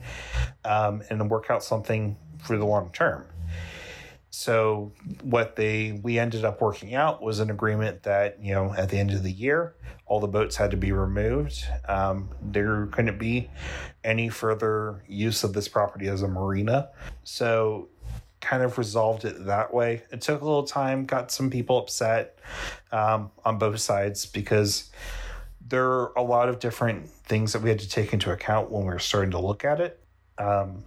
um, 0.64 1.02
and 1.08 1.30
work 1.30 1.50
out 1.50 1.62
something 1.62 2.16
for 2.42 2.56
the 2.56 2.64
long 2.64 2.90
term. 2.92 3.26
So 4.38 4.92
what 5.22 5.56
they 5.56 5.98
we 6.02 6.18
ended 6.18 6.44
up 6.44 6.60
working 6.60 6.94
out 6.94 7.22
was 7.22 7.40
an 7.40 7.50
agreement 7.50 8.02
that 8.02 8.36
you 8.42 8.52
know 8.52 8.74
at 8.74 8.90
the 8.90 8.98
end 8.98 9.12
of 9.12 9.22
the 9.22 9.32
year 9.32 9.76
all 10.04 10.20
the 10.20 10.28
boats 10.28 10.56
had 10.56 10.72
to 10.72 10.76
be 10.76 10.92
removed. 10.92 11.64
Um, 11.88 12.28
there 12.42 12.84
couldn't 12.88 13.18
be 13.18 13.50
any 14.04 14.28
further 14.28 15.02
use 15.08 15.42
of 15.42 15.54
this 15.54 15.68
property 15.68 16.08
as 16.08 16.20
a 16.20 16.28
marina. 16.28 16.90
So 17.24 17.88
kind 18.42 18.62
of 18.62 18.76
resolved 18.76 19.24
it 19.24 19.46
that 19.46 19.72
way. 19.72 20.02
It 20.12 20.20
took 20.20 20.42
a 20.42 20.44
little 20.44 20.64
time, 20.64 21.06
got 21.06 21.30
some 21.30 21.48
people 21.48 21.78
upset 21.78 22.38
um, 22.92 23.30
on 23.42 23.56
both 23.56 23.80
sides 23.80 24.26
because 24.26 24.90
there 25.66 25.86
are 25.86 26.12
a 26.14 26.22
lot 26.22 26.50
of 26.50 26.58
different 26.58 27.08
things 27.08 27.54
that 27.54 27.62
we 27.62 27.70
had 27.70 27.78
to 27.78 27.88
take 27.88 28.12
into 28.12 28.30
account 28.30 28.70
when 28.70 28.82
we 28.82 28.92
were 28.92 28.98
starting 28.98 29.30
to 29.30 29.40
look 29.40 29.64
at 29.64 29.80
it. 29.80 29.98
Um, 30.38 30.84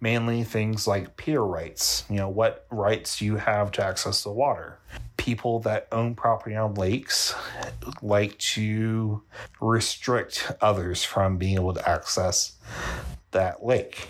mainly 0.00 0.42
things 0.42 0.86
like 0.86 1.16
pier 1.16 1.42
rights. 1.42 2.04
You 2.08 2.16
know, 2.16 2.28
what 2.28 2.66
rights 2.70 3.20
you 3.20 3.36
have 3.36 3.70
to 3.72 3.84
access 3.84 4.22
the 4.22 4.32
water? 4.32 4.78
People 5.16 5.60
that 5.60 5.86
own 5.92 6.14
property 6.14 6.56
on 6.56 6.74
lakes 6.74 7.34
like 8.00 8.38
to 8.38 9.22
restrict 9.60 10.52
others 10.60 11.04
from 11.04 11.36
being 11.36 11.56
able 11.56 11.74
to 11.74 11.88
access 11.88 12.56
that 13.32 13.64
lake. 13.64 14.08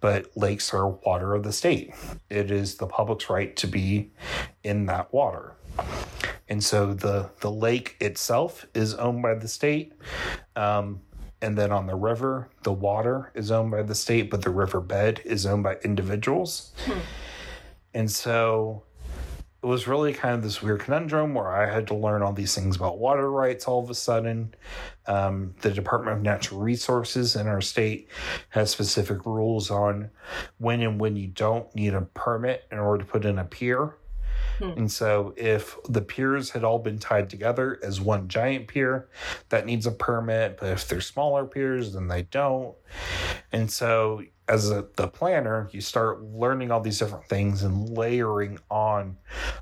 But 0.00 0.36
lakes 0.36 0.72
are 0.72 0.88
water 0.88 1.34
of 1.34 1.42
the 1.42 1.52
state. 1.52 1.92
It 2.30 2.52
is 2.52 2.76
the 2.76 2.86
public's 2.86 3.28
right 3.28 3.54
to 3.56 3.66
be 3.66 4.12
in 4.62 4.86
that 4.86 5.12
water. 5.12 5.56
And 6.48 6.62
so 6.62 6.94
the, 6.94 7.30
the 7.40 7.50
lake 7.50 7.96
itself 8.00 8.64
is 8.74 8.94
owned 8.94 9.22
by 9.22 9.34
the 9.34 9.48
state. 9.48 9.92
Um, 10.56 11.00
and 11.40 11.56
then 11.56 11.70
on 11.70 11.86
the 11.86 11.94
river, 11.94 12.48
the 12.62 12.72
water 12.72 13.30
is 13.34 13.50
owned 13.50 13.70
by 13.70 13.82
the 13.82 13.94
state, 13.94 14.30
but 14.30 14.42
the 14.42 14.50
riverbed 14.50 15.20
is 15.24 15.46
owned 15.46 15.62
by 15.62 15.76
individuals. 15.84 16.72
And 17.94 18.10
so 18.10 18.82
it 19.62 19.66
was 19.66 19.88
really 19.88 20.12
kind 20.12 20.34
of 20.34 20.42
this 20.42 20.62
weird 20.62 20.80
conundrum 20.80 21.34
where 21.34 21.48
I 21.48 21.72
had 21.72 21.88
to 21.88 21.94
learn 21.94 22.22
all 22.22 22.32
these 22.32 22.54
things 22.54 22.76
about 22.76 22.98
water 22.98 23.30
rights 23.30 23.66
all 23.66 23.82
of 23.82 23.90
a 23.90 23.94
sudden. 23.94 24.54
Um, 25.06 25.54
the 25.62 25.70
Department 25.70 26.16
of 26.16 26.22
Natural 26.22 26.60
Resources 26.60 27.34
in 27.34 27.48
our 27.48 27.60
state 27.60 28.08
has 28.50 28.70
specific 28.70 29.26
rules 29.26 29.70
on 29.70 30.10
when 30.58 30.80
and 30.82 31.00
when 31.00 31.16
you 31.16 31.26
don't 31.28 31.72
need 31.74 31.94
a 31.94 32.02
permit 32.02 32.66
in 32.70 32.78
order 32.78 33.04
to 33.04 33.10
put 33.10 33.24
in 33.24 33.38
a 33.38 33.44
pier. 33.44 33.94
Hmm. 34.58 34.70
And 34.76 34.92
so, 34.92 35.34
if 35.36 35.76
the 35.88 36.02
piers 36.02 36.50
had 36.50 36.64
all 36.64 36.78
been 36.78 36.98
tied 36.98 37.30
together 37.30 37.78
as 37.82 38.00
one 38.00 38.28
giant 38.28 38.68
pier, 38.68 39.08
that 39.50 39.66
needs 39.66 39.86
a 39.86 39.92
permit. 39.92 40.58
But 40.58 40.70
if 40.70 40.88
they're 40.88 41.00
smaller 41.00 41.46
piers, 41.46 41.92
then 41.92 42.08
they 42.08 42.22
don't. 42.22 42.74
And 43.52 43.70
so, 43.70 44.22
as 44.48 44.70
a, 44.70 44.86
the 44.96 45.08
planner, 45.08 45.68
you 45.72 45.80
start 45.80 46.22
learning 46.22 46.70
all 46.70 46.80
these 46.80 46.98
different 46.98 47.26
things 47.26 47.62
and 47.62 47.96
layering 47.96 48.58
on 48.70 49.16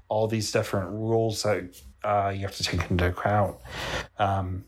all 0.08 0.28
these 0.28 0.50
different 0.52 0.90
rules 0.90 1.42
that 1.42 1.76
uh, 2.04 2.32
you 2.34 2.40
have 2.40 2.56
to 2.56 2.62
take 2.62 2.90
into 2.90 3.08
account 3.08 3.56
um, 4.18 4.64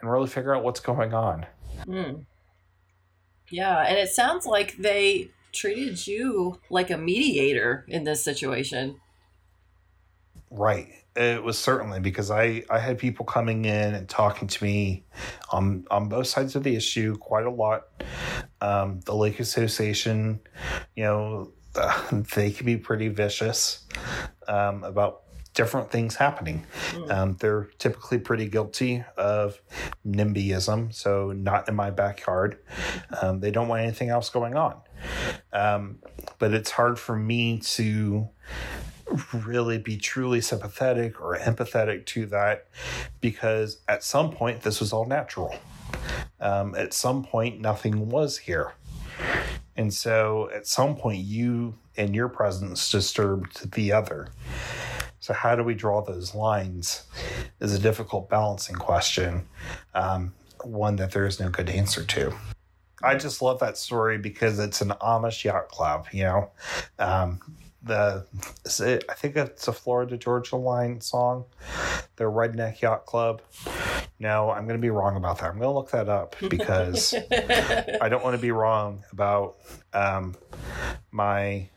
and 0.00 0.10
really 0.10 0.28
figure 0.28 0.54
out 0.54 0.64
what's 0.64 0.80
going 0.80 1.12
on. 1.12 1.46
Mm. 1.86 2.24
Yeah, 3.50 3.84
and 3.86 3.98
it 3.98 4.08
sounds 4.08 4.46
like 4.46 4.78
they 4.78 5.30
treated 5.52 6.06
you 6.06 6.58
like 6.70 6.90
a 6.90 6.96
mediator 6.96 7.84
in 7.86 8.04
this 8.04 8.24
situation. 8.24 8.96
Right. 10.52 10.92
It 11.16 11.42
was 11.42 11.58
certainly 11.58 11.98
because 12.00 12.30
I, 12.30 12.62
I 12.70 12.78
had 12.78 12.98
people 12.98 13.24
coming 13.24 13.64
in 13.64 13.94
and 13.94 14.08
talking 14.08 14.48
to 14.48 14.64
me 14.64 15.04
on 15.50 15.86
on 15.90 16.08
both 16.08 16.26
sides 16.26 16.56
of 16.56 16.62
the 16.62 16.76
issue 16.76 17.16
quite 17.16 17.46
a 17.46 17.50
lot. 17.50 17.88
Um, 18.60 19.00
the 19.00 19.14
Lake 19.14 19.40
Association, 19.40 20.40
you 20.94 21.04
know, 21.04 21.52
they 22.34 22.50
can 22.50 22.66
be 22.66 22.76
pretty 22.76 23.08
vicious 23.08 23.86
um, 24.46 24.84
about 24.84 25.22
different 25.54 25.90
things 25.90 26.16
happening. 26.16 26.64
Mm. 26.90 27.10
Um, 27.10 27.36
they're 27.40 27.68
typically 27.78 28.18
pretty 28.18 28.46
guilty 28.46 29.04
of 29.16 29.60
NIMBYism, 30.06 30.94
so 30.94 31.32
not 31.32 31.68
in 31.68 31.74
my 31.74 31.90
backyard. 31.90 32.58
Um, 33.20 33.40
they 33.40 33.50
don't 33.50 33.68
want 33.68 33.82
anything 33.82 34.10
else 34.10 34.28
going 34.28 34.54
on. 34.54 34.80
Um, 35.52 35.98
but 36.38 36.52
it's 36.52 36.70
hard 36.70 36.98
for 36.98 37.16
me 37.16 37.58
to 37.58 38.28
really 39.32 39.78
be 39.78 39.96
truly 39.96 40.40
sympathetic 40.40 41.20
or 41.20 41.36
empathetic 41.36 42.06
to 42.06 42.26
that 42.26 42.66
because 43.20 43.78
at 43.88 44.02
some 44.02 44.30
point 44.30 44.62
this 44.62 44.80
was 44.80 44.92
all 44.92 45.06
natural. 45.06 45.54
Um, 46.40 46.74
at 46.74 46.92
some 46.92 47.24
point, 47.24 47.60
nothing 47.60 48.08
was 48.08 48.38
here. 48.38 48.72
And 49.76 49.92
so 49.92 50.50
at 50.54 50.66
some 50.66 50.96
point, 50.96 51.18
you 51.18 51.74
and 51.96 52.14
your 52.14 52.28
presence 52.28 52.90
disturbed 52.90 53.72
the 53.72 53.92
other. 53.92 54.28
So, 55.20 55.32
how 55.32 55.54
do 55.54 55.62
we 55.62 55.74
draw 55.74 56.02
those 56.02 56.34
lines 56.34 57.04
is 57.60 57.72
a 57.72 57.78
difficult 57.78 58.28
balancing 58.28 58.74
question, 58.74 59.46
um, 59.94 60.34
one 60.64 60.96
that 60.96 61.12
there 61.12 61.26
is 61.26 61.38
no 61.38 61.48
good 61.48 61.70
answer 61.70 62.04
to. 62.04 62.34
I 63.04 63.14
just 63.16 63.42
love 63.42 63.60
that 63.60 63.76
story 63.78 64.18
because 64.18 64.58
it's 64.58 64.80
an 64.80 64.90
Amish 65.00 65.44
yacht 65.44 65.68
club, 65.68 66.06
you 66.12 66.24
know. 66.24 66.50
Um, 66.98 67.40
the 67.84 68.26
it, 68.80 69.04
I 69.08 69.14
think 69.14 69.36
it's 69.36 69.68
a 69.68 69.72
Florida 69.72 70.16
Georgia 70.16 70.56
Line 70.56 71.00
song, 71.00 71.44
the 72.16 72.24
Redneck 72.24 72.80
Yacht 72.80 73.06
Club. 73.06 73.42
No, 74.18 74.50
I'm 74.50 74.64
going 74.66 74.78
to 74.78 74.82
be 74.82 74.90
wrong 74.90 75.16
about 75.16 75.38
that. 75.38 75.46
I'm 75.46 75.58
going 75.58 75.62
to 75.62 75.70
look 75.70 75.90
that 75.90 76.08
up 76.08 76.36
because 76.48 77.14
I 78.00 78.08
don't 78.08 78.22
want 78.22 78.36
to 78.36 78.42
be 78.42 78.52
wrong 78.52 79.04
about 79.10 79.56
um, 79.92 80.36
my 81.10 81.68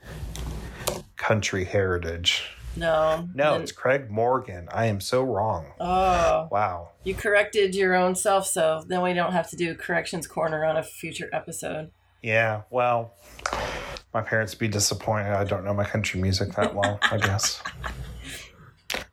country 1.17 1.63
heritage. 1.63 2.43
No. 2.75 3.27
No, 3.33 3.53
then... 3.53 3.61
it's 3.61 3.71
Craig 3.71 4.11
Morgan. 4.11 4.67
I 4.71 4.85
am 4.85 4.99
so 4.99 5.23
wrong. 5.23 5.65
Oh. 5.79 6.47
Wow. 6.51 6.89
You 7.03 7.15
corrected 7.15 7.73
your 7.73 7.95
own 7.95 8.15
self, 8.15 8.47
so 8.47 8.83
then 8.85 9.01
we 9.01 9.13
don't 9.13 9.31
have 9.31 9.49
to 9.49 9.55
do 9.55 9.73
corrections 9.75 10.27
corner 10.27 10.65
on 10.65 10.77
a 10.77 10.83
future 10.83 11.29
episode. 11.33 11.91
Yeah, 12.21 12.63
well, 12.69 13.13
my 14.15 14.21
parents 14.21 14.55
be 14.55 14.69
disappointed. 14.69 15.33
I 15.33 15.43
don't 15.43 15.65
know 15.65 15.73
my 15.73 15.83
country 15.83 16.21
music 16.21 16.53
that 16.53 16.73
well, 16.73 16.97
I 17.03 17.17
guess. 17.17 17.61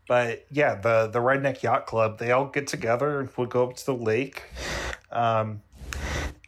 But 0.09 0.47
yeah, 0.51 0.75
the 0.75 1.07
the 1.07 1.21
Redneck 1.21 1.63
Yacht 1.63 1.87
Club, 1.87 2.19
they 2.19 2.33
all 2.33 2.47
get 2.47 2.67
together 2.67 3.21
and 3.21 3.31
would 3.37 3.49
go 3.49 3.69
up 3.69 3.77
to 3.77 3.87
the 3.87 3.95
lake. 3.95 4.43
Um, 5.11 5.63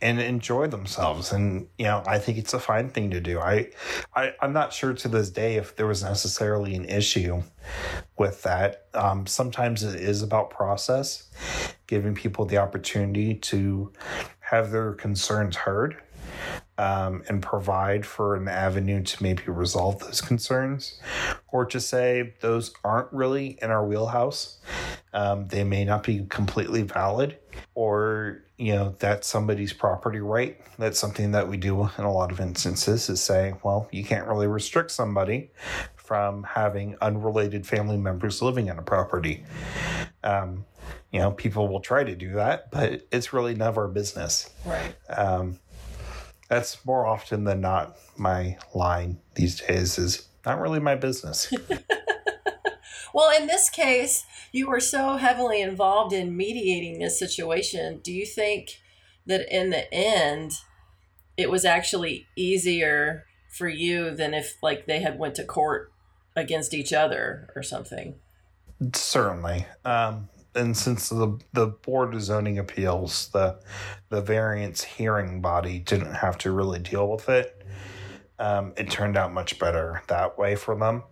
and 0.02 0.20
enjoy 0.20 0.66
themselves. 0.66 1.32
And 1.32 1.68
you 1.78 1.86
know, 1.86 2.02
I 2.06 2.18
think 2.18 2.36
it's 2.36 2.52
a 2.52 2.58
fine 2.58 2.90
thing 2.90 3.10
to 3.12 3.20
do. 3.20 3.40
I, 3.40 3.70
I 4.14 4.34
I'm 4.42 4.52
not 4.52 4.74
sure 4.74 4.92
to 4.92 5.08
this 5.08 5.30
day 5.30 5.56
if 5.56 5.76
there 5.76 5.86
was 5.86 6.02
necessarily 6.02 6.74
an 6.74 6.84
issue 6.84 7.42
with 8.18 8.42
that. 8.42 8.88
Um, 8.92 9.26
sometimes 9.26 9.82
it 9.82 9.98
is 9.98 10.20
about 10.22 10.50
process, 10.50 11.30
giving 11.86 12.14
people 12.14 12.44
the 12.44 12.58
opportunity 12.58 13.34
to 13.34 13.92
have 14.40 14.72
their 14.72 14.92
concerns 14.92 15.56
heard. 15.56 15.96
Um, 16.76 17.22
and 17.28 17.40
provide 17.40 18.04
for 18.04 18.34
an 18.34 18.48
avenue 18.48 19.00
to 19.00 19.22
maybe 19.22 19.44
resolve 19.46 20.00
those 20.00 20.20
concerns, 20.20 21.00
or 21.52 21.64
to 21.66 21.78
say 21.78 22.34
those 22.40 22.74
aren't 22.82 23.12
really 23.12 23.58
in 23.62 23.70
our 23.70 23.86
wheelhouse. 23.86 24.58
Um, 25.12 25.46
they 25.46 25.62
may 25.62 25.84
not 25.84 26.02
be 26.02 26.26
completely 26.28 26.82
valid, 26.82 27.38
or 27.76 28.44
you 28.56 28.74
know 28.74 28.94
that's 28.98 29.26
somebody's 29.26 29.72
property 29.72 30.20
right. 30.20 30.60
That's 30.78 30.98
something 30.98 31.32
that 31.32 31.48
we 31.48 31.56
do 31.56 31.82
in 31.98 32.04
a 32.04 32.12
lot 32.12 32.30
of 32.30 32.40
instances 32.40 33.08
is 33.08 33.20
say 33.20 33.54
well 33.62 33.88
you 33.90 34.04
can't 34.04 34.26
really 34.26 34.46
restrict 34.46 34.90
somebody 34.90 35.50
from 35.96 36.44
having 36.44 36.96
unrelated 37.00 37.66
family 37.66 37.96
members 37.96 38.42
living 38.42 38.68
in 38.68 38.78
a 38.78 38.82
property. 38.82 39.44
Um, 40.22 40.64
you 41.10 41.18
know 41.18 41.32
people 41.32 41.68
will 41.68 41.80
try 41.80 42.04
to 42.04 42.14
do 42.14 42.34
that 42.34 42.70
but 42.70 43.06
it's 43.10 43.32
really 43.32 43.54
none 43.54 43.68
of 43.68 43.78
our 43.78 43.88
business. 43.88 44.50
Right. 44.64 44.94
Um, 45.08 45.58
that's 46.48 46.84
more 46.84 47.06
often 47.06 47.44
than 47.44 47.60
not 47.60 47.96
my 48.16 48.56
line 48.74 49.18
these 49.34 49.60
days 49.60 49.98
is 49.98 50.28
not 50.44 50.60
really 50.60 50.80
my 50.80 50.94
business 50.94 51.52
well 53.14 53.30
in 53.40 53.46
this 53.46 53.70
case 53.70 54.24
you 54.54 54.68
were 54.68 54.78
so 54.78 55.16
heavily 55.16 55.60
involved 55.60 56.12
in 56.12 56.36
mediating 56.36 57.00
this 57.00 57.18
situation. 57.18 57.98
Do 58.04 58.12
you 58.12 58.24
think 58.24 58.80
that 59.26 59.52
in 59.52 59.70
the 59.70 59.92
end, 59.92 60.52
it 61.36 61.50
was 61.50 61.64
actually 61.64 62.28
easier 62.36 63.24
for 63.50 63.68
you 63.68 64.12
than 64.12 64.32
if 64.32 64.56
like 64.62 64.86
they 64.86 65.00
had 65.00 65.18
went 65.18 65.34
to 65.34 65.44
court 65.44 65.90
against 66.36 66.72
each 66.72 66.92
other 66.92 67.50
or 67.56 67.64
something? 67.64 68.14
Certainly. 68.92 69.66
Um, 69.84 70.28
and 70.54 70.76
since 70.76 71.08
the 71.08 71.38
the 71.52 71.66
board 71.66 72.14
of 72.14 72.22
zoning 72.22 72.58
appeals, 72.58 73.28
the 73.28 73.60
the 74.08 74.20
variance 74.20 74.82
hearing 74.82 75.40
body 75.40 75.78
didn't 75.78 76.14
have 76.14 76.38
to 76.38 76.52
really 76.52 76.78
deal 76.78 77.08
with 77.08 77.28
it, 77.28 77.64
um, 78.38 78.72
it 78.76 78.90
turned 78.90 79.16
out 79.16 79.32
much 79.32 79.58
better 79.58 80.02
that 80.08 80.38
way 80.38 80.56
for 80.56 80.76
them 80.76 81.02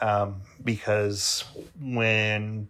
um, 0.00 0.42
because 0.62 1.44
when 1.80 2.68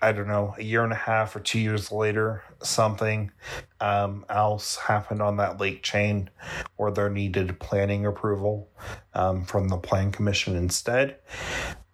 I 0.00 0.12
don't 0.12 0.28
know 0.28 0.54
a 0.58 0.62
year 0.62 0.84
and 0.84 0.92
a 0.92 0.96
half 0.96 1.34
or 1.34 1.40
two 1.40 1.58
years 1.58 1.90
later 1.90 2.44
something 2.62 3.32
um, 3.80 4.24
else 4.28 4.76
happened 4.76 5.22
on 5.22 5.38
that 5.38 5.60
lake 5.60 5.82
chain 5.82 6.30
where 6.76 6.90
there 6.90 7.10
needed 7.10 7.58
planning 7.58 8.06
approval 8.06 8.70
um, 9.14 9.44
from 9.44 9.68
the 9.68 9.78
plan 9.78 10.12
commission 10.12 10.54
instead. 10.56 11.16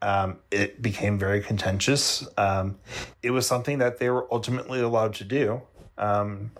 Um, 0.02 0.38
it 0.50 0.82
became 0.82 1.16
very 1.16 1.40
contentious. 1.40 2.26
Um, 2.36 2.78
it 3.22 3.30
was 3.30 3.46
something 3.46 3.78
that 3.78 3.98
they 3.98 4.10
were 4.10 4.26
ultimately 4.32 4.80
allowed 4.80 5.14
to 5.14 5.24
do. 5.24 5.62
Um, 5.96 6.50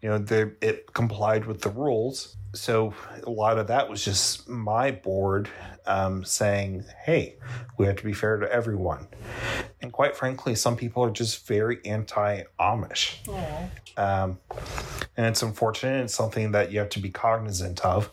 you 0.00 0.08
know, 0.08 0.18
they, 0.18 0.52
it 0.62 0.92
complied 0.94 1.46
with 1.46 1.60
the 1.62 1.70
rules. 1.70 2.36
So 2.54 2.94
a 3.24 3.30
lot 3.30 3.58
of 3.58 3.66
that 3.66 3.90
was 3.90 4.04
just 4.04 4.48
my 4.48 4.92
board 4.92 5.48
um, 5.86 6.24
saying, 6.24 6.84
hey, 7.04 7.36
we 7.78 7.86
have 7.86 7.96
to 7.96 8.04
be 8.04 8.12
fair 8.12 8.36
to 8.36 8.50
everyone. 8.50 9.08
And 9.82 9.92
quite 9.92 10.16
frankly, 10.16 10.54
some 10.54 10.76
people 10.76 11.02
are 11.04 11.10
just 11.10 11.46
very 11.48 11.80
anti 11.84 12.44
Amish. 12.60 13.16
Um, 13.96 14.38
and 15.16 15.26
it's 15.26 15.42
unfortunate. 15.42 16.04
It's 16.04 16.14
something 16.14 16.52
that 16.52 16.70
you 16.70 16.78
have 16.78 16.90
to 16.90 17.00
be 17.00 17.10
cognizant 17.10 17.84
of. 17.84 18.12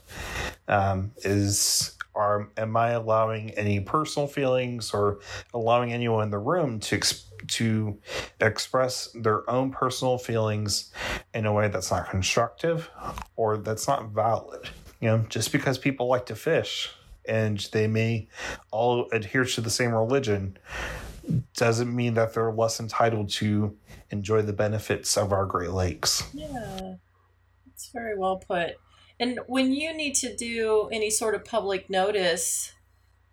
Um, 0.67 1.11
is 1.17 1.97
are 2.15 2.49
am 2.57 2.75
I 2.75 2.91
allowing 2.91 3.51
any 3.51 3.79
personal 3.79 4.27
feelings 4.27 4.93
or 4.93 5.19
allowing 5.53 5.93
anyone 5.93 6.23
in 6.23 6.31
the 6.31 6.39
room 6.39 6.79
to 6.81 6.99
to 7.47 7.99
express 8.39 9.09
their 9.15 9.49
own 9.49 9.71
personal 9.71 10.17
feelings 10.17 10.91
in 11.33 11.45
a 11.45 11.53
way 11.53 11.67
that's 11.67 11.91
not 11.91 12.09
constructive 12.09 12.89
or 13.35 13.57
that's 13.57 13.87
not 13.87 14.09
valid? 14.09 14.69
You 14.99 15.09
know, 15.09 15.25
just 15.29 15.51
because 15.51 15.77
people 15.77 16.07
like 16.07 16.27
to 16.27 16.35
fish 16.35 16.91
and 17.25 17.59
they 17.71 17.87
may 17.87 18.27
all 18.71 19.07
adhere 19.11 19.45
to 19.45 19.61
the 19.61 19.69
same 19.69 19.91
religion 19.93 20.57
doesn't 21.55 21.95
mean 21.95 22.15
that 22.15 22.33
they're 22.33 22.51
less 22.51 22.79
entitled 22.79 23.29
to 23.29 23.77
enjoy 24.09 24.41
the 24.41 24.53
benefits 24.53 25.17
of 25.17 25.31
our 25.31 25.45
Great 25.45 25.71
Lakes. 25.71 26.23
Yeah, 26.33 26.95
it's 27.73 27.89
very 27.91 28.17
well 28.17 28.37
put. 28.37 28.75
And 29.21 29.39
when 29.45 29.71
you 29.71 29.93
need 29.93 30.15
to 30.15 30.35
do 30.35 30.89
any 30.91 31.11
sort 31.11 31.35
of 31.35 31.45
public 31.45 31.91
notice, 31.91 32.73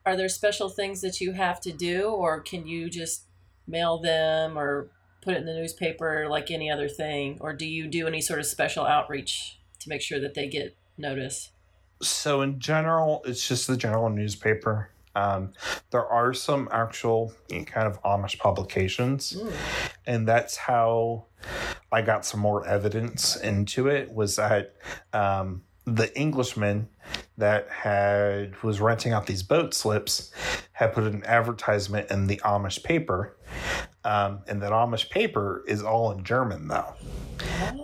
are 0.04 0.16
there 0.16 0.28
special 0.28 0.68
things 0.68 1.00
that 1.00 1.18
you 1.18 1.32
have 1.32 1.62
to 1.62 1.72
do, 1.72 2.10
or 2.10 2.40
can 2.40 2.66
you 2.66 2.90
just 2.90 3.22
mail 3.66 3.98
them 3.98 4.58
or 4.58 4.90
put 5.22 5.32
it 5.32 5.38
in 5.38 5.46
the 5.46 5.54
newspaper 5.54 6.26
like 6.28 6.50
any 6.50 6.70
other 6.70 6.90
thing? 6.90 7.38
Or 7.40 7.54
do 7.54 7.66
you 7.66 7.86
do 7.88 8.06
any 8.06 8.20
sort 8.20 8.38
of 8.38 8.44
special 8.44 8.84
outreach 8.84 9.58
to 9.80 9.88
make 9.88 10.02
sure 10.02 10.20
that 10.20 10.34
they 10.34 10.46
get 10.46 10.76
notice? 10.98 11.52
So 12.02 12.42
in 12.42 12.60
general, 12.60 13.22
it's 13.24 13.48
just 13.48 13.66
the 13.66 13.76
general 13.78 14.10
newspaper. 14.10 14.90
Um, 15.16 15.54
there 15.90 16.06
are 16.06 16.34
some 16.34 16.68
actual 16.70 17.32
you 17.48 17.60
know, 17.60 17.64
kind 17.64 17.86
of 17.86 18.00
Amish 18.02 18.38
publications, 18.38 19.36
and 20.06 20.28
that's 20.28 20.56
how 20.58 21.24
I 21.90 22.02
got 22.02 22.26
some 22.26 22.40
more 22.40 22.66
evidence 22.66 23.36
into 23.36 23.88
it. 23.88 24.12
Was 24.12 24.36
that 24.36 24.74
um, 25.14 25.62
the 25.96 26.16
Englishman 26.18 26.88
that 27.36 27.68
had 27.70 28.60
was 28.62 28.80
renting 28.80 29.12
out 29.12 29.26
these 29.26 29.42
boat 29.42 29.74
slips 29.74 30.32
had 30.72 30.92
put 30.92 31.04
an 31.04 31.24
advertisement 31.24 32.10
in 32.10 32.26
the 32.26 32.36
Amish 32.44 32.82
paper, 32.82 33.36
um, 34.04 34.40
and 34.48 34.62
that 34.62 34.72
Amish 34.72 35.10
paper 35.10 35.64
is 35.66 35.82
all 35.82 36.10
in 36.12 36.24
German 36.24 36.68
though. 36.68 36.94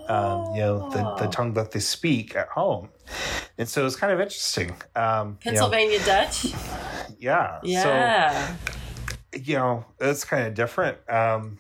Um, 0.08 0.54
you 0.54 0.60
know 0.60 0.90
the, 0.90 1.24
the 1.24 1.30
tongue 1.30 1.54
that 1.54 1.70
they 1.70 1.80
speak 1.80 2.34
at 2.36 2.48
home, 2.48 2.88
and 3.58 3.68
so 3.68 3.86
it's 3.86 3.96
kind 3.96 4.12
of 4.12 4.20
interesting. 4.20 4.70
Um, 4.96 5.38
you 5.44 5.52
know, 5.52 5.60
Pennsylvania 5.60 6.04
Dutch. 6.04 6.46
yeah. 7.18 7.60
Yeah. 7.62 8.56
So 9.32 9.40
you 9.42 9.56
know 9.56 9.84
it's 10.00 10.24
kind 10.24 10.46
of 10.46 10.54
different, 10.54 10.98
um, 11.08 11.58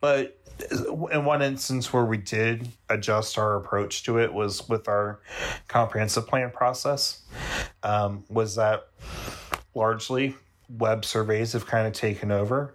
but 0.00 0.41
in 0.72 1.24
one 1.24 1.42
instance 1.42 1.92
where 1.92 2.04
we 2.04 2.16
did 2.16 2.68
adjust 2.88 3.38
our 3.38 3.56
approach 3.56 4.04
to 4.04 4.18
it 4.18 4.32
was 4.32 4.68
with 4.68 4.88
our 4.88 5.20
comprehensive 5.68 6.26
plan 6.26 6.50
process. 6.50 7.22
Um, 7.82 8.24
was 8.28 8.56
that 8.56 8.88
largely 9.74 10.34
web 10.68 11.04
surveys 11.04 11.52
have 11.52 11.66
kind 11.66 11.86
of 11.86 11.92
taken 11.92 12.30
over, 12.30 12.74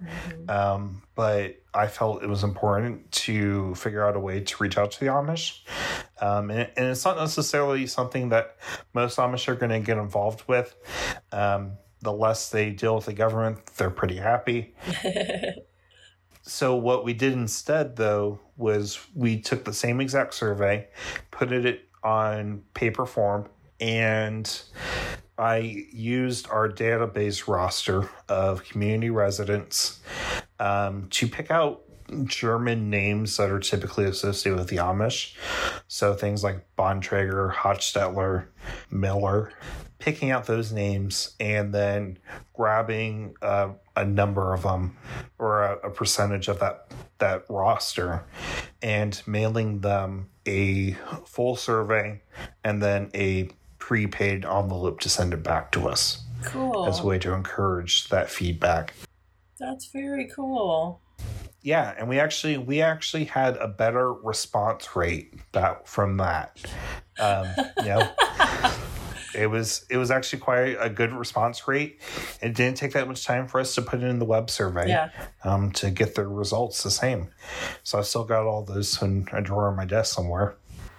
um, 0.50 1.02
but 1.16 1.62
I 1.74 1.88
felt 1.88 2.24
it 2.24 2.30
was 2.30 2.44
important 2.44 3.12
to 3.12 3.76
figure 3.76 4.06
out 4.06 4.16
a 4.16 4.20
way 4.20 4.42
to 4.42 4.64
reach 4.64 4.78
out 4.78 4.92
to 4.92 5.00
the 5.00 5.08
Amish. 5.08 5.62
Um, 6.22 6.50
and, 6.50 6.70
and 6.76 6.88
it's 6.88 7.06
not 7.06 7.18
necessarily 7.18 7.88
something 7.88 8.30
that 8.30 8.58
most 8.94 9.18
Amish 9.18 9.48
are 9.48 9.56
going 9.56 9.72
to 9.72 9.80
get 9.80 9.98
involved 9.98 10.44
with. 10.48 10.76
Um, 11.32 11.74
the 12.02 12.14
less 12.14 12.50
they 12.50 12.70
deal 12.70 12.96
with 12.96 13.06
the 13.06 13.14
government, 13.14 13.66
they're 13.78 13.90
pretty 13.90 14.18
happy. 14.18 14.76
so 16.48 16.76
what 16.76 17.04
we 17.04 17.14
did 17.14 17.34
instead, 17.34 17.96
though, 17.96 18.40
was 18.56 19.00
we 19.14 19.40
took 19.40 19.66
the 19.66 19.74
same 19.74 20.02
exact 20.02 20.34
survey, 20.34 20.88
put 21.30 21.52
it 21.52 21.90
on 22.04 22.64
paper 22.74 23.06
form, 23.06 23.48
and 23.80 24.62
I 25.38 25.86
used 25.92 26.50
our 26.50 26.68
database 26.68 27.48
roster 27.48 28.10
of 28.28 28.64
community 28.64 29.10
residents 29.10 30.00
um, 30.60 31.08
to 31.12 31.28
pick 31.28 31.52
out 31.52 31.84
German 32.24 32.90
names 32.90 33.38
that 33.38 33.52
are 33.52 33.60
typically 33.60 34.06
associated 34.06 34.58
with 34.58 34.70
the 34.70 34.78
Amish. 34.78 35.36
So 35.88 36.14
things 36.14 36.44
like 36.44 36.66
Bontrager, 36.78 37.54
Hochstetler, 37.54 38.46
Miller, 38.90 39.52
picking 40.08 40.32
out 40.32 40.46
those 40.46 40.72
names 40.72 41.36
and 41.38 41.74
then 41.74 42.18
grabbing 42.54 43.36
uh, 43.42 43.68
a 43.98 44.06
number 44.06 44.54
of 44.54 44.64
them 44.64 44.96
or 45.38 45.64
a, 45.64 45.74
a 45.88 45.90
percentage 45.90 46.48
of 46.48 46.60
that 46.60 46.90
that 47.18 47.44
roster 47.50 48.24
and 48.82 49.22
mailing 49.28 49.82
them 49.82 50.30
a 50.46 50.94
full 51.26 51.58
survey 51.58 52.22
and 52.64 52.82
then 52.82 53.10
a 53.14 53.50
prepaid 53.80 54.46
envelope 54.46 55.02
to 55.02 55.10
send 55.10 55.34
it 55.34 55.44
back 55.44 55.74
to 55.74 55.90
us 55.90 56.24
Cool. 56.46 56.88
as 56.88 57.02
a 57.02 57.06
way 57.06 57.20
to 57.20 57.34
encourage 57.34 58.08
that 58.08 58.30
feedback. 58.30 58.94
That's 59.60 59.88
very 59.88 60.30
cool. 60.34 61.02
Yeah, 61.62 61.94
and 62.00 62.08
we 62.08 62.18
actually 62.18 62.58
we 62.58 62.82
actually 62.82 63.26
had 63.26 63.58
a 63.58 63.68
better 63.68 64.14
response 64.14 64.96
rate 64.96 65.34
that 65.52 65.86
from 65.86 66.16
that. 66.16 66.66
Um, 67.20 67.48
you 67.80 67.90
know, 67.90 68.10
it 69.38 69.48
was 69.48 69.86
it 69.90 69.98
was 69.98 70.10
actually 70.12 70.40
quite 70.40 70.76
a 70.80 70.90
good 70.90 71.14
response 71.14 71.68
rate. 71.68 72.02
It 72.42 72.56
didn't 72.56 72.78
take 72.78 72.94
that 72.94 73.08
much 73.08 73.26
time 73.26 73.48
for 73.48 73.60
us 73.60 73.76
to 73.76 73.82
put 73.82 74.02
it 74.02 74.06
in 74.08 74.20
the 74.20 74.26
web 74.26 74.50
survey 74.50 74.90
Yeah. 74.90 75.10
um, 75.44 75.72
to 75.74 75.92
get 75.92 76.16
the 76.16 76.28
results 76.28 76.84
the 76.84 76.92
same. 76.92 77.30
So 77.84 78.00
I 78.00 78.02
still 78.02 78.24
got 78.24 78.46
all 78.46 78.64
those 78.64 79.02
in 79.02 79.28
a 79.32 79.42
drawer 79.42 79.70
on 79.70 79.76
my 79.76 79.86
desk 79.86 80.14
somewhere. 80.16 80.56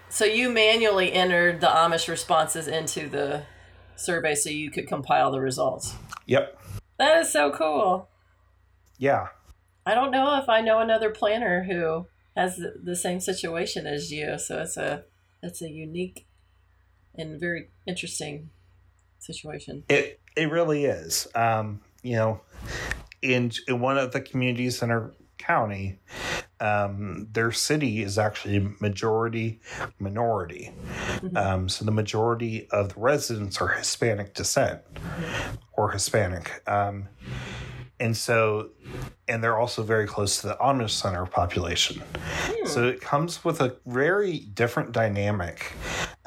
So 0.09 0.24
you 0.24 0.48
manually 0.48 1.12
entered 1.12 1.61
the 1.61 1.66
Amish 1.66 2.09
responses 2.09 2.68
into 2.68 3.09
the 3.09 3.42
survey 3.96 4.35
so 4.35 4.48
you 4.48 4.70
could 4.70 4.87
compile 4.87 5.31
the 5.31 5.40
results. 5.40 5.94
Yep. 6.27 6.59
That 6.98 7.18
is 7.18 7.33
so 7.33 7.51
cool. 7.51 8.09
Yeah. 8.98 9.29
I 9.85 9.94
don't 9.94 10.11
know 10.11 10.38
if 10.40 10.48
I 10.48 10.61
know 10.61 10.79
another 10.81 11.11
planner 11.11 11.64
who 11.64 12.07
has 12.37 12.57
the, 12.57 12.74
the 12.83 12.96
same 12.96 13.20
situation 13.20 13.87
as 13.87 14.12
you. 14.12 14.38
So 14.38 14.61
it's 14.61 14.77
a 14.77 15.05
it's 15.42 15.62
a 15.62 15.68
unique 15.70 16.27
and 17.14 17.38
very 17.40 17.71
interesting 17.87 18.51
situation. 19.18 19.85
It 19.88 20.21
it 20.37 20.51
really 20.51 20.85
is. 20.85 21.27
Um, 21.35 21.81
you 22.03 22.16
know, 22.16 22.40
in 23.23 23.53
in 23.66 23.81
one 23.81 23.99
of 23.99 24.12
the 24.12 24.21
communities 24.21 24.83
in 24.83 24.90
our 24.90 25.12
county, 25.38 25.99
um, 26.61 27.29
their 27.33 27.53
city 27.53 28.03
is 28.03 28.18
actually 28.18 28.75
majority 28.81 29.61
minority. 29.99 30.73
Um, 31.35 31.68
so 31.68 31.85
the 31.85 31.92
majority 31.92 32.68
of 32.71 32.94
the 32.94 33.01
residents 33.01 33.61
are 33.61 33.68
Hispanic 33.68 34.35
descent 34.35 34.81
or 35.73 35.90
Hispanic. 35.90 36.62
Um, 36.68 37.09
and 38.01 38.16
so, 38.16 38.71
and 39.27 39.42
they're 39.42 39.59
also 39.59 39.83
very 39.83 40.07
close 40.07 40.40
to 40.40 40.49
the 40.49 40.57
Amish 40.57 40.90
center 40.90 41.27
population. 41.27 42.03
So 42.64 42.87
it 42.87 43.01
comes 43.01 43.44
with 43.44 43.61
a 43.61 43.77
very 43.87 44.38
different 44.38 44.92
dynamic 44.92 45.73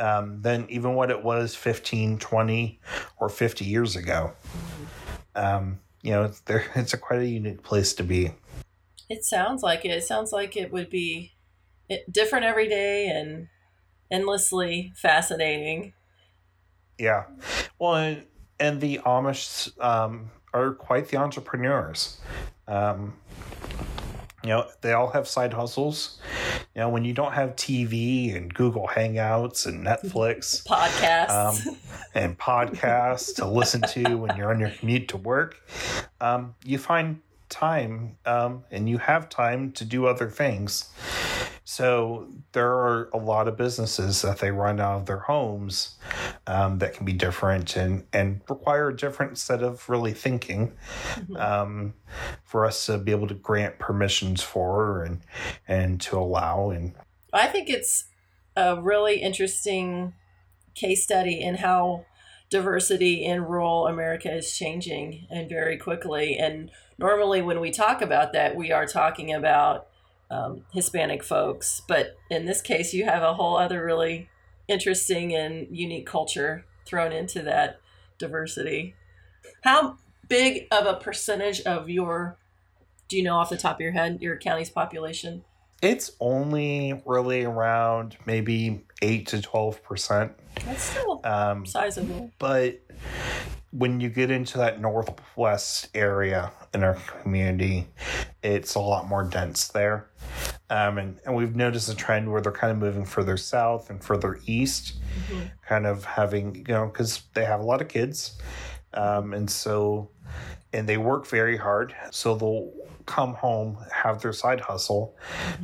um, 0.01 0.41
than 0.41 0.65
even 0.69 0.95
what 0.95 1.11
it 1.11 1.23
was 1.23 1.55
15, 1.55 2.17
20, 2.17 2.79
or 3.19 3.29
50 3.29 3.65
years 3.65 3.95
ago. 3.95 4.33
Um, 5.35 5.79
you 6.01 6.11
know, 6.11 6.23
it's, 6.23 6.39
there, 6.41 6.65
it's 6.75 6.93
a 6.93 6.97
quite 6.97 7.21
a 7.21 7.27
unique 7.27 7.63
place 7.63 7.93
to 7.93 8.03
be. 8.03 8.33
It 9.09 9.23
sounds 9.23 9.61
like 9.61 9.85
it. 9.85 9.91
It 9.91 10.03
sounds 10.03 10.31
like 10.31 10.57
it 10.57 10.71
would 10.73 10.89
be 10.89 11.33
different 12.09 12.45
every 12.45 12.67
day 12.67 13.07
and 13.07 13.47
endlessly 14.09 14.91
fascinating. 14.95 15.93
Yeah. 16.97 17.25
Well, 17.77 17.95
and, 17.95 18.25
and 18.59 18.81
the 18.81 18.99
Amish 18.99 19.71
um, 19.83 20.31
are 20.53 20.73
quite 20.73 21.09
the 21.09 21.17
entrepreneurs. 21.17 22.19
Um, 22.67 23.13
you 24.43 24.49
know, 24.49 24.67
they 24.81 24.93
all 24.93 25.11
have 25.11 25.27
side 25.27 25.53
hustles. 25.53 26.19
You 26.75 26.81
know, 26.81 26.89
when 26.89 27.03
you 27.03 27.13
don't 27.13 27.33
have 27.33 27.57
TV 27.57 28.35
and 28.35 28.53
Google 28.53 28.87
Hangouts 28.87 29.65
and 29.65 29.85
Netflix 29.85 30.65
Podcasts. 30.67 31.29
um, 31.69 31.77
and 32.15 32.37
podcasts 32.37 33.35
to 33.35 33.45
listen 33.45 33.81
to 33.81 34.15
when 34.15 34.37
you're 34.37 34.51
on 34.51 34.59
your 34.59 34.69
commute 34.69 35.09
to 35.09 35.17
work, 35.17 35.61
um, 36.21 36.55
you 36.63 36.77
find 36.77 37.19
time 37.49 38.15
um, 38.25 38.63
and 38.71 38.87
you 38.87 38.97
have 38.97 39.27
time 39.27 39.73
to 39.73 39.83
do 39.83 40.05
other 40.05 40.29
things. 40.29 40.89
So 41.65 42.27
there 42.53 42.71
are 42.71 43.09
a 43.13 43.17
lot 43.17 43.47
of 43.47 43.57
businesses 43.57 44.21
that 44.21 44.39
they 44.39 44.51
run 44.51 44.79
out 44.79 45.01
of 45.01 45.05
their 45.05 45.19
homes 45.19 45.95
um, 46.51 46.79
that 46.79 46.93
can 46.93 47.05
be 47.05 47.13
different 47.13 47.77
and, 47.77 48.03
and 48.11 48.41
require 48.49 48.89
a 48.89 48.95
different 48.95 49.37
set 49.37 49.63
of 49.63 49.87
really 49.87 50.13
thinking 50.13 50.73
um, 51.37 51.93
for 52.43 52.65
us 52.65 52.87
to 52.87 52.97
be 52.97 53.11
able 53.11 53.27
to 53.27 53.33
grant 53.33 53.79
permissions 53.79 54.43
for 54.43 55.03
and 55.03 55.21
and 55.67 56.01
to 56.01 56.17
allow 56.17 56.69
and 56.69 56.93
I 57.33 57.47
think 57.47 57.69
it's 57.69 58.05
a 58.57 58.81
really 58.81 59.21
interesting 59.21 60.13
case 60.75 61.03
study 61.03 61.39
in 61.39 61.55
how 61.55 62.05
diversity 62.49 63.23
in 63.23 63.45
rural 63.45 63.87
America 63.87 64.29
is 64.29 64.57
changing 64.57 65.25
and 65.29 65.47
very 65.47 65.77
quickly. 65.77 66.37
And 66.37 66.69
normally, 66.97 67.41
when 67.41 67.61
we 67.61 67.71
talk 67.71 68.01
about 68.01 68.33
that, 68.33 68.57
we 68.57 68.73
are 68.73 68.85
talking 68.85 69.33
about 69.33 69.87
um, 70.29 70.65
Hispanic 70.73 71.23
folks. 71.23 71.81
But 71.87 72.17
in 72.29 72.45
this 72.45 72.61
case, 72.61 72.93
you 72.93 73.05
have 73.05 73.23
a 73.23 73.35
whole 73.35 73.55
other 73.55 73.85
really 73.85 74.27
interesting 74.71 75.35
and 75.35 75.67
unique 75.69 76.05
culture 76.07 76.65
thrown 76.85 77.11
into 77.11 77.41
that 77.43 77.79
diversity. 78.17 78.95
How 79.63 79.97
big 80.27 80.67
of 80.71 80.85
a 80.87 80.95
percentage 80.95 81.61
of 81.61 81.89
your, 81.89 82.37
do 83.07 83.17
you 83.17 83.23
know 83.23 83.35
off 83.35 83.49
the 83.49 83.57
top 83.57 83.75
of 83.77 83.81
your 83.81 83.91
head, 83.91 84.19
your 84.21 84.37
county's 84.37 84.69
population? 84.69 85.43
it's 85.81 86.11
only 86.19 87.01
really 87.07 87.43
around 87.43 88.15
maybe 88.27 88.85
8 89.01 89.25
to 89.29 89.41
12 89.41 89.83
percent 89.83 90.31
That's 90.63 90.83
still 90.83 91.21
um, 91.23 91.65
sizable. 91.65 92.29
but 92.37 92.79
when 93.71 93.99
you 93.99 94.09
get 94.09 94.29
into 94.29 94.59
that 94.59 94.79
northwest 94.79 95.89
area 95.95 96.51
in 96.75 96.83
our 96.83 96.93
community 97.23 97.87
it's 98.43 98.75
a 98.75 98.79
lot 98.79 99.07
more 99.07 99.23
dense 99.23 99.69
there 99.69 100.07
um, 100.71 100.97
and, 100.97 101.19
and 101.25 101.35
we've 101.35 101.55
noticed 101.55 101.89
a 101.89 101.95
trend 101.95 102.31
where 102.31 102.41
they're 102.41 102.51
kind 102.51 102.71
of 102.71 102.77
moving 102.77 103.05
further 103.05 103.37
south 103.37 103.89
and 103.89 104.03
further 104.03 104.39
east 104.47 104.95
kind 105.67 105.85
of 105.85 106.05
having 106.05 106.55
you 106.55 106.73
know 106.73 106.87
because 106.87 107.21
they 107.33 107.45
have 107.45 107.59
a 107.59 107.63
lot 107.63 107.81
of 107.81 107.87
kids 107.87 108.39
um, 108.95 109.33
and 109.33 109.49
so 109.49 110.09
and 110.73 110.87
they 110.87 110.97
work 110.97 111.27
very 111.27 111.57
hard 111.57 111.93
so 112.09 112.35
they'll 112.35 112.71
come 113.05 113.33
home 113.33 113.77
have 113.91 114.21
their 114.21 114.31
side 114.31 114.61
hustle 114.61 115.17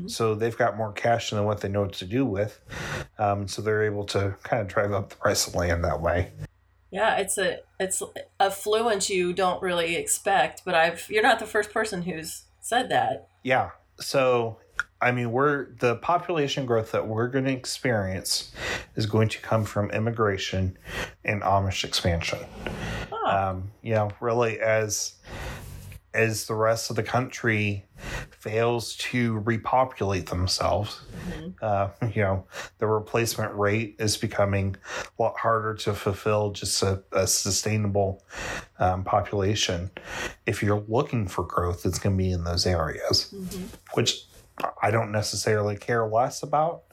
so 0.08 0.36
they've 0.36 0.58
got 0.58 0.76
more 0.76 0.92
cash 0.92 1.30
than 1.30 1.46
what 1.46 1.62
they 1.62 1.70
know 1.70 1.82
what 1.82 1.94
to 1.94 2.06
do 2.06 2.26
with 2.26 2.60
um, 3.18 3.48
so 3.48 3.62
they're 3.62 3.84
able 3.84 4.04
to 4.04 4.36
kind 4.44 4.62
of 4.62 4.68
drive 4.68 4.92
up 4.92 5.10
the 5.10 5.16
price 5.16 5.48
of 5.48 5.56
land 5.56 5.84
that 5.84 6.02
way 6.02 6.32
Yeah, 6.90 7.18
it's 7.18 7.38
a 7.38 7.60
it's 7.80 8.02
affluent 8.40 9.10
you 9.10 9.34
don't 9.34 9.62
really 9.62 9.98
expect, 9.98 10.62
but 10.64 10.74
I've 10.74 11.06
you're 11.10 11.22
not 11.22 11.40
the 11.40 11.46
first 11.46 11.74
person 11.74 12.04
who's 12.04 12.44
said 12.62 12.90
that. 12.90 13.28
Yeah. 13.44 13.72
So 14.00 14.60
I 15.02 15.12
mean, 15.12 15.32
we're 15.32 15.68
the 15.80 15.96
population 15.98 16.66
growth 16.66 16.92
that 16.92 17.08
we're 17.08 17.28
going 17.28 17.46
to 17.46 17.52
experience 17.52 18.52
is 18.96 19.06
going 19.06 19.30
to 19.30 19.40
come 19.40 19.64
from 19.64 19.92
immigration 19.92 20.78
and 21.24 21.42
Amish 21.42 21.84
expansion. 21.84 22.40
Oh. 23.12 23.28
Um, 23.28 23.72
you 23.82 23.94
know, 23.94 24.10
really 24.20 24.60
as 24.60 25.14
as 26.14 26.48
the 26.48 26.56
rest 26.56 26.90
of 26.90 26.96
the 26.96 27.04
country 27.04 27.86
fails 28.32 28.96
to 28.96 29.38
repopulate 29.40 30.28
themselves, 30.28 31.02
mm-hmm. 31.30 31.50
uh, 31.62 31.90
you 32.14 32.24
know, 32.24 32.46
the 32.80 32.88
replacement 32.88 33.54
rate 33.54 33.96
is 34.00 34.18
becoming 34.18 34.76
a 35.20 35.22
lot 35.22 35.38
harder 35.38 35.76
to 35.76 35.94
fulfill 35.94 36.52
just 36.52 36.82
a, 36.82 37.04
a 37.12 37.28
sustainable 37.28 38.24
um, 38.80 39.04
population. 39.04 39.92
If 40.48 40.64
you're 40.64 40.84
looking 40.88 41.28
for 41.28 41.44
growth, 41.44 41.86
it's 41.86 42.00
going 42.00 42.18
to 42.18 42.24
be 42.24 42.32
in 42.32 42.44
those 42.44 42.66
areas, 42.66 43.32
mm-hmm. 43.34 43.66
which 43.94 44.26
I 44.82 44.90
don't 44.90 45.12
necessarily 45.12 45.78
care 45.78 46.08
less 46.08 46.42
about. 46.42 46.84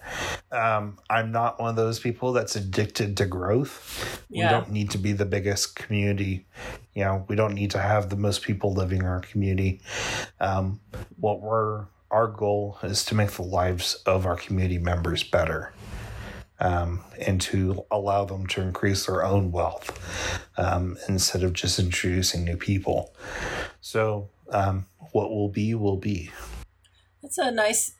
Um, 0.53 0.99
I'm 1.09 1.33
not 1.33 1.59
one 1.59 1.71
of 1.71 1.77
those 1.77 1.99
people 1.99 2.33
that's 2.33 2.57
addicted 2.57 3.17
to 3.17 3.27
growth. 3.27 4.23
Yeah. 4.29 4.47
We 4.47 4.51
don't 4.51 4.71
need 4.71 4.91
to 4.91 4.99
be 4.99 5.13
the 5.13 5.25
biggest 5.25 5.75
community. 5.75 6.47
You 6.95 7.05
know, 7.05 7.25
we 7.29 7.37
don't 7.37 7.55
need 7.55 7.71
to 7.73 7.79
have 7.79 8.11
the 8.11 8.17
most 8.17 8.43
people 8.43 8.75
living 8.75 9.01
in 9.01 9.07
our 9.07 9.21
community. 9.21 9.81
Um, 10.41 10.81
what 11.17 11.41
we're 11.41 11.87
our 12.11 12.29
goal 12.29 12.79
is 12.83 13.05
to 13.07 13.15
make 13.15 13.33
the 13.33 13.43
lives 13.43 13.95
of 14.07 14.25
our 14.25 14.37
community 14.37 14.79
members 14.79 15.23
better. 15.23 15.73
Um, 16.61 17.01
and 17.21 17.41
to 17.43 17.85
allow 17.91 18.25
them 18.25 18.47
to 18.47 18.61
increase 18.61 19.07
their 19.07 19.25
own 19.25 19.51
wealth 19.51 20.49
um, 20.57 20.97
instead 21.09 21.43
of 21.43 21.53
just 21.53 21.81
introducing 21.81 22.45
new 22.45 22.57
people. 22.57 23.13
So, 23.81 24.31
um, 24.51 24.87
what 25.11 25.31
will 25.31 25.49
be, 25.49 25.75
will 25.75 25.97
be. 25.97 26.31
That's 27.25 27.39
a 27.39 27.51
nice, 27.51 27.93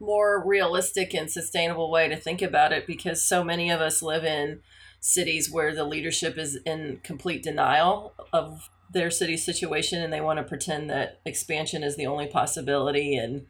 more 0.00 0.42
realistic 0.42 1.12
and 1.12 1.30
sustainable 1.30 1.90
way 1.90 2.08
to 2.08 2.16
think 2.16 2.40
about 2.40 2.72
it 2.72 2.86
because 2.86 3.22
so 3.22 3.44
many 3.44 3.70
of 3.70 3.82
us 3.82 4.00
live 4.00 4.24
in 4.24 4.60
cities 5.00 5.50
where 5.50 5.74
the 5.74 5.84
leadership 5.84 6.38
is 6.38 6.56
in 6.64 6.98
complete 7.04 7.42
denial 7.42 8.14
of 8.32 8.70
their 8.90 9.10
city 9.10 9.36
situation 9.36 10.00
and 10.02 10.10
they 10.10 10.22
want 10.22 10.38
to 10.38 10.42
pretend 10.42 10.88
that 10.88 11.20
expansion 11.26 11.82
is 11.82 11.96
the 11.96 12.06
only 12.06 12.26
possibility. 12.26 13.14
And 13.14 13.48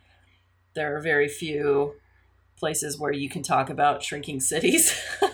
there 0.74 0.96
are 0.96 1.00
very 1.00 1.28
few 1.28 1.94
places 2.58 2.98
where 2.98 3.12
you 3.12 3.30
can 3.30 3.44
talk 3.44 3.70
about 3.70 4.02
shrinking 4.02 4.40
cities. 4.40 5.00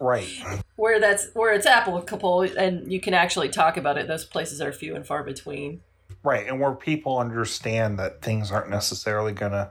Right. 0.00 0.28
Where 0.76 1.00
that's 1.00 1.28
where 1.34 1.52
it's 1.52 1.66
applicable 1.66 2.42
and 2.42 2.90
you 2.90 3.00
can 3.00 3.14
actually 3.14 3.48
talk 3.48 3.76
about 3.76 3.98
it. 3.98 4.06
Those 4.06 4.24
places 4.24 4.60
are 4.60 4.72
few 4.72 4.94
and 4.94 5.04
far 5.04 5.24
between 5.24 5.80
Right, 6.22 6.46
and 6.46 6.60
where 6.60 6.72
people 6.72 7.18
understand 7.18 7.98
that 7.98 8.22
things 8.22 8.50
aren't 8.50 8.70
necessarily 8.70 9.32
gonna, 9.32 9.70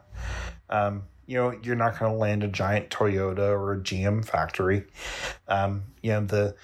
um, 0.70 1.04
you 1.26 1.38
know, 1.38 1.54
you're 1.62 1.76
not 1.76 2.00
gonna 2.00 2.16
land 2.16 2.44
a 2.44 2.48
giant 2.48 2.90
Toyota 2.90 3.50
or 3.50 3.74
a 3.74 3.78
GM 3.78 4.26
factory. 4.26 4.86
Um, 5.48 5.84
you 6.02 6.12
know, 6.12 6.26
the 6.26 6.56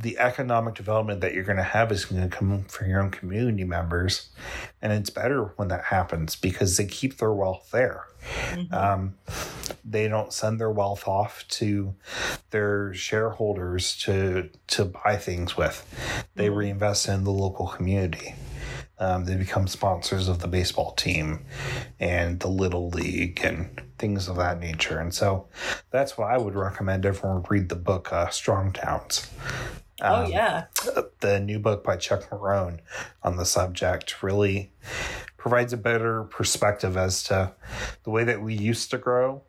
the 0.00 0.18
economic 0.18 0.74
development 0.74 1.20
that 1.20 1.34
you're 1.34 1.44
going 1.44 1.58
to 1.58 1.62
have 1.62 1.92
is 1.92 2.06
going 2.06 2.22
to 2.22 2.34
come 2.34 2.64
from 2.64 2.88
your 2.88 3.02
own 3.02 3.10
community 3.10 3.64
members 3.64 4.30
and 4.80 4.92
it's 4.92 5.10
better 5.10 5.52
when 5.56 5.68
that 5.68 5.84
happens 5.84 6.36
because 6.36 6.76
they 6.76 6.86
keep 6.86 7.18
their 7.18 7.32
wealth 7.32 7.70
there 7.70 8.06
mm-hmm. 8.52 8.74
um, 8.74 9.14
they 9.84 10.08
don't 10.08 10.32
send 10.32 10.58
their 10.58 10.70
wealth 10.70 11.06
off 11.06 11.46
to 11.48 11.94
their 12.50 12.94
shareholders 12.94 13.96
to 13.96 14.48
to 14.66 14.86
buy 14.86 15.16
things 15.16 15.56
with 15.56 15.86
they 16.34 16.46
mm-hmm. 16.46 16.56
reinvest 16.56 17.06
in 17.06 17.24
the 17.24 17.30
local 17.30 17.68
community 17.68 18.34
um, 19.00 19.24
they 19.24 19.34
become 19.34 19.66
sponsors 19.66 20.28
of 20.28 20.38
the 20.40 20.46
baseball 20.46 20.92
team 20.92 21.44
and 21.98 22.38
the 22.40 22.48
little 22.48 22.90
league 22.90 23.40
and 23.42 23.80
things 23.98 24.28
of 24.28 24.36
that 24.36 24.60
nature. 24.60 24.98
And 24.98 25.12
so 25.12 25.48
that's 25.90 26.16
why 26.16 26.34
I 26.34 26.38
would 26.38 26.54
recommend 26.54 27.06
everyone 27.06 27.42
read 27.48 27.70
the 27.70 27.76
book 27.76 28.12
uh, 28.12 28.28
Strong 28.28 28.74
Towns. 28.74 29.28
Oh, 30.02 30.14
um, 30.14 30.24
oh 30.24 30.28
yeah, 30.28 30.64
the 31.20 31.40
new 31.40 31.58
book 31.58 31.82
by 31.82 31.96
Chuck 31.96 32.28
Marohn 32.30 32.80
on 33.22 33.36
the 33.36 33.44
subject 33.44 34.22
really 34.22 34.72
provides 35.36 35.72
a 35.72 35.76
better 35.78 36.24
perspective 36.24 36.96
as 36.96 37.22
to 37.24 37.52
the 38.04 38.10
way 38.10 38.24
that 38.24 38.42
we 38.42 38.54
used 38.54 38.90
to 38.90 38.98
grow, 38.98 39.42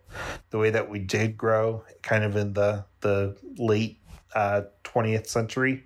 the 0.49 0.57
way 0.57 0.69
that 0.69 0.89
we 0.89 0.99
did 0.99 1.37
grow, 1.37 1.83
kind 2.01 2.23
of 2.23 2.35
in 2.35 2.53
the 2.53 2.85
the 3.01 3.37
late 3.57 3.99
uh, 4.35 4.63
20th 4.83 5.27
century, 5.27 5.83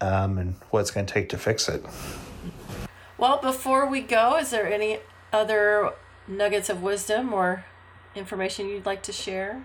um, 0.00 0.38
and 0.38 0.54
what 0.70 0.80
it's 0.80 0.90
going 0.90 1.06
to 1.06 1.12
take 1.12 1.28
to 1.30 1.38
fix 1.38 1.68
it. 1.68 1.84
Well, 3.22 3.38
before 3.40 3.86
we 3.86 4.00
go, 4.00 4.36
is 4.36 4.50
there 4.50 4.66
any 4.66 4.98
other 5.32 5.92
nuggets 6.26 6.68
of 6.68 6.82
wisdom 6.82 7.32
or 7.32 7.64
information 8.16 8.68
you'd 8.68 8.84
like 8.84 9.04
to 9.04 9.12
share? 9.12 9.64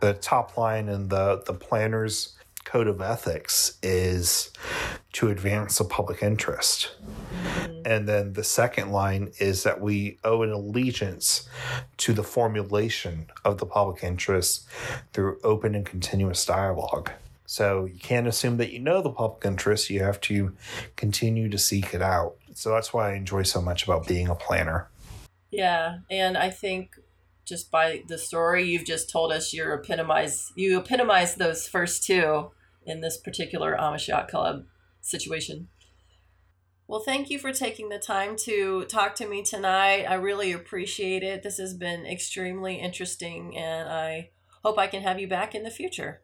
The 0.00 0.14
top 0.14 0.56
line 0.56 0.88
in 0.88 1.08
the 1.08 1.42
the 1.44 1.52
planner's 1.52 2.38
code 2.64 2.86
of 2.86 3.02
ethics 3.02 3.76
is 3.82 4.52
to 5.12 5.28
advance 5.28 5.76
the 5.76 5.84
public 5.84 6.22
interest. 6.22 6.96
And 7.84 8.08
then 8.08 8.32
the 8.32 8.44
second 8.44 8.90
line 8.90 9.32
is 9.38 9.64
that 9.64 9.82
we 9.82 10.16
owe 10.24 10.40
an 10.40 10.50
allegiance 10.50 11.46
to 11.98 12.14
the 12.14 12.24
formulation 12.24 13.26
of 13.44 13.58
the 13.58 13.66
public 13.66 14.02
interest 14.02 14.66
through 15.12 15.40
open 15.44 15.74
and 15.74 15.84
continuous 15.84 16.46
dialogue. 16.46 17.10
So 17.50 17.84
you 17.84 17.98
can't 17.98 18.28
assume 18.28 18.58
that 18.58 18.72
you 18.72 18.78
know 18.78 19.02
the 19.02 19.10
public 19.10 19.44
interest. 19.44 19.90
You 19.90 20.04
have 20.04 20.20
to 20.20 20.54
continue 20.94 21.48
to 21.48 21.58
seek 21.58 21.92
it 21.92 22.00
out. 22.00 22.36
So 22.54 22.70
that's 22.70 22.94
why 22.94 23.10
I 23.10 23.14
enjoy 23.14 23.42
so 23.42 23.60
much 23.60 23.82
about 23.82 24.06
being 24.06 24.28
a 24.28 24.36
planner. 24.36 24.88
Yeah, 25.50 25.98
and 26.08 26.38
I 26.38 26.50
think 26.50 26.94
just 27.44 27.72
by 27.72 28.04
the 28.06 28.18
story 28.18 28.70
you've 28.70 28.84
just 28.84 29.10
told 29.10 29.32
us, 29.32 29.52
you 29.52 29.64
epitomize 29.64 30.52
you 30.54 30.78
epitomize 30.78 31.34
those 31.34 31.66
first 31.66 32.04
two 32.04 32.52
in 32.86 33.00
this 33.00 33.16
particular 33.16 33.76
Amish 33.76 34.06
Yacht 34.06 34.28
Club 34.28 34.66
situation. 35.00 35.66
Well, 36.86 37.00
thank 37.00 37.30
you 37.30 37.40
for 37.40 37.52
taking 37.52 37.88
the 37.88 37.98
time 37.98 38.36
to 38.44 38.84
talk 38.84 39.16
to 39.16 39.26
me 39.26 39.42
tonight. 39.42 40.04
I 40.04 40.14
really 40.14 40.52
appreciate 40.52 41.24
it. 41.24 41.42
This 41.42 41.58
has 41.58 41.74
been 41.74 42.06
extremely 42.06 42.76
interesting, 42.76 43.58
and 43.58 43.88
I 43.88 44.30
hope 44.62 44.78
I 44.78 44.86
can 44.86 45.02
have 45.02 45.18
you 45.18 45.26
back 45.26 45.56
in 45.56 45.64
the 45.64 45.70
future. 45.70 46.20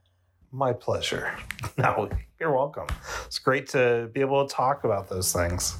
My 0.52 0.72
pleasure. 0.72 1.36
No, 1.78 2.08
you're 2.40 2.54
welcome. 2.54 2.86
It's 3.26 3.38
great 3.38 3.68
to 3.70 4.08
be 4.14 4.22
able 4.22 4.46
to 4.46 4.54
talk 4.54 4.84
about 4.84 5.10
those 5.10 5.30
things. 5.30 5.76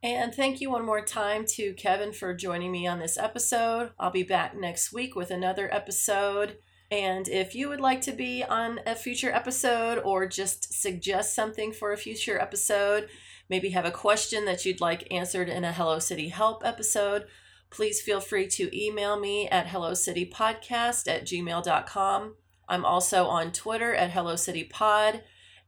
And 0.00 0.32
thank 0.32 0.60
you 0.60 0.70
one 0.70 0.86
more 0.86 1.00
time 1.00 1.44
to 1.56 1.72
Kevin 1.72 2.12
for 2.12 2.32
joining 2.34 2.70
me 2.70 2.86
on 2.86 3.00
this 3.00 3.18
episode. 3.18 3.90
I'll 3.98 4.12
be 4.12 4.22
back 4.22 4.56
next 4.56 4.92
week 4.92 5.16
with 5.16 5.32
another 5.32 5.68
episode. 5.74 6.58
And 6.90 7.28
if 7.28 7.54
you 7.54 7.68
would 7.68 7.80
like 7.80 8.00
to 8.02 8.12
be 8.12 8.44
on 8.44 8.78
a 8.86 8.94
future 8.94 9.32
episode 9.32 9.98
or 9.98 10.28
just 10.28 10.72
suggest 10.72 11.34
something 11.34 11.72
for 11.72 11.92
a 11.92 11.98
future 11.98 12.40
episode, 12.40 13.08
maybe 13.50 13.70
have 13.70 13.84
a 13.84 13.90
question 13.90 14.44
that 14.44 14.64
you'd 14.64 14.80
like 14.80 15.12
answered 15.12 15.48
in 15.48 15.64
a 15.64 15.72
Hello 15.72 15.98
City 15.98 16.28
Help 16.28 16.64
episode, 16.64 17.26
please 17.70 18.00
feel 18.00 18.20
free 18.20 18.46
to 18.46 18.70
email 18.76 19.18
me 19.18 19.48
at 19.48 19.66
hellocitypodcast 19.66 21.08
at 21.08 21.26
gmail.com. 21.26 22.34
I'm 22.68 22.84
also 22.84 23.26
on 23.26 23.52
Twitter 23.52 23.94
at 23.94 24.10
Hello 24.10 24.34
City 24.36 24.64
Pod 24.64 25.22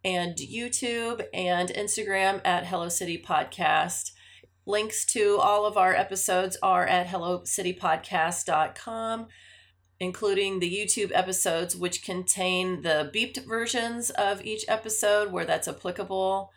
and 0.05 0.37
YouTube 0.37 1.25
and 1.33 1.71
Instagram 1.71 2.43
at 2.45 2.67
Hello 2.67 2.91
City 2.91 3.17
Podcast. 3.17 4.11
Links 4.67 5.07
to 5.07 5.39
all 5.41 5.65
of 5.65 5.79
our 5.79 5.95
episodes 5.95 6.59
are 6.63 6.87
at 6.87 7.07
hellocitypodcast.com, 7.07 9.29
including 9.99 10.61
the 10.61 10.71
YouTube 10.71 11.11
episodes, 11.15 11.75
which 11.75 12.05
contain 12.05 12.83
the 12.83 13.11
beeped 13.15 13.47
versions 13.47 14.11
of 14.11 14.45
each 14.45 14.67
episode 14.69 15.33
where 15.33 15.47
that's 15.47 15.69
applicable. 15.69 16.53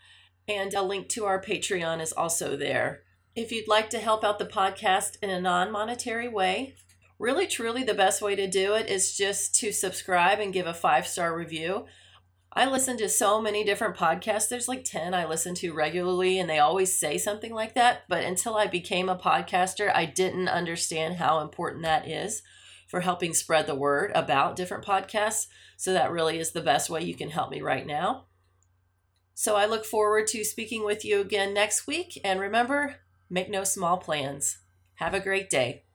And 0.48 0.74
a 0.74 0.82
link 0.82 1.08
to 1.10 1.24
our 1.24 1.42
Patreon 1.42 2.02
is 2.02 2.12
also 2.12 2.58
there. 2.58 3.04
If 3.34 3.54
you'd 3.54 3.70
like 3.70 3.90
to 3.92 4.00
help 4.00 4.26
out 4.26 4.40
the 4.40 4.46
podcast 4.46 5.16
in 5.24 5.30
a 5.30 5.40
non 5.40 5.72
monetary 5.72 6.28
way, 6.28 6.76
really 7.24 7.48
truly 7.48 7.86
the 7.86 7.94
best 7.94 8.22
way 8.22 8.36
to 8.36 8.50
do 8.50 8.74
it 8.74 8.90
is 8.90 9.16
just 9.16 9.56
to 9.56 9.72
subscribe 9.72 10.40
and 10.40 10.52
give 10.52 10.68
a 10.68 10.74
five 10.74 11.08
star 11.08 11.36
review. 11.36 11.86
I 12.52 12.70
listen 12.70 12.98
to 12.98 13.08
so 13.08 13.42
many 13.42 13.64
different 13.64 13.96
podcasts. 13.96 14.50
There's 14.50 14.68
like 14.68 14.84
10 14.84 15.14
I 15.14 15.26
listen 15.26 15.56
to 15.56 15.74
regularly, 15.74 16.38
and 16.38 16.50
they 16.50 16.60
always 16.60 17.00
say 17.00 17.18
something 17.18 17.54
like 17.54 17.76
that. 17.76 18.02
But 18.10 18.26
until 18.26 18.56
I 18.56 18.68
became 18.68 19.08
a 19.08 19.16
podcaster, 19.16 19.90
I 19.96 20.06
didn't 20.06 20.50
understand 20.50 21.16
how 21.16 21.40
important 21.40 21.84
that 21.84 22.08
is 22.08 22.44
for 22.90 23.00
helping 23.00 23.34
spread 23.34 23.68
the 23.68 23.74
word 23.74 24.12
about 24.14 24.58
different 24.58 24.86
podcasts. 24.86 25.48
So 25.78 25.94
that 25.94 26.12
really 26.12 26.38
is 26.38 26.52
the 26.52 26.62
best 26.62 26.90
way 26.90 27.04
you 27.04 27.16
can 27.16 27.30
help 27.30 27.50
me 27.50 27.62
right 27.62 27.88
now. 27.88 28.26
So 29.34 29.56
I 29.56 29.66
look 29.66 29.86
forward 29.86 30.28
to 30.28 30.44
speaking 30.44 30.84
with 30.84 31.06
you 31.06 31.22
again 31.22 31.54
next 31.54 31.88
week. 31.88 32.20
And 32.24 32.40
remember, 32.40 32.98
make 33.30 33.50
no 33.50 33.64
small 33.64 33.98
plans. 33.98 34.60
Have 34.96 35.14
a 35.14 35.22
great 35.22 35.50
day. 35.50 35.86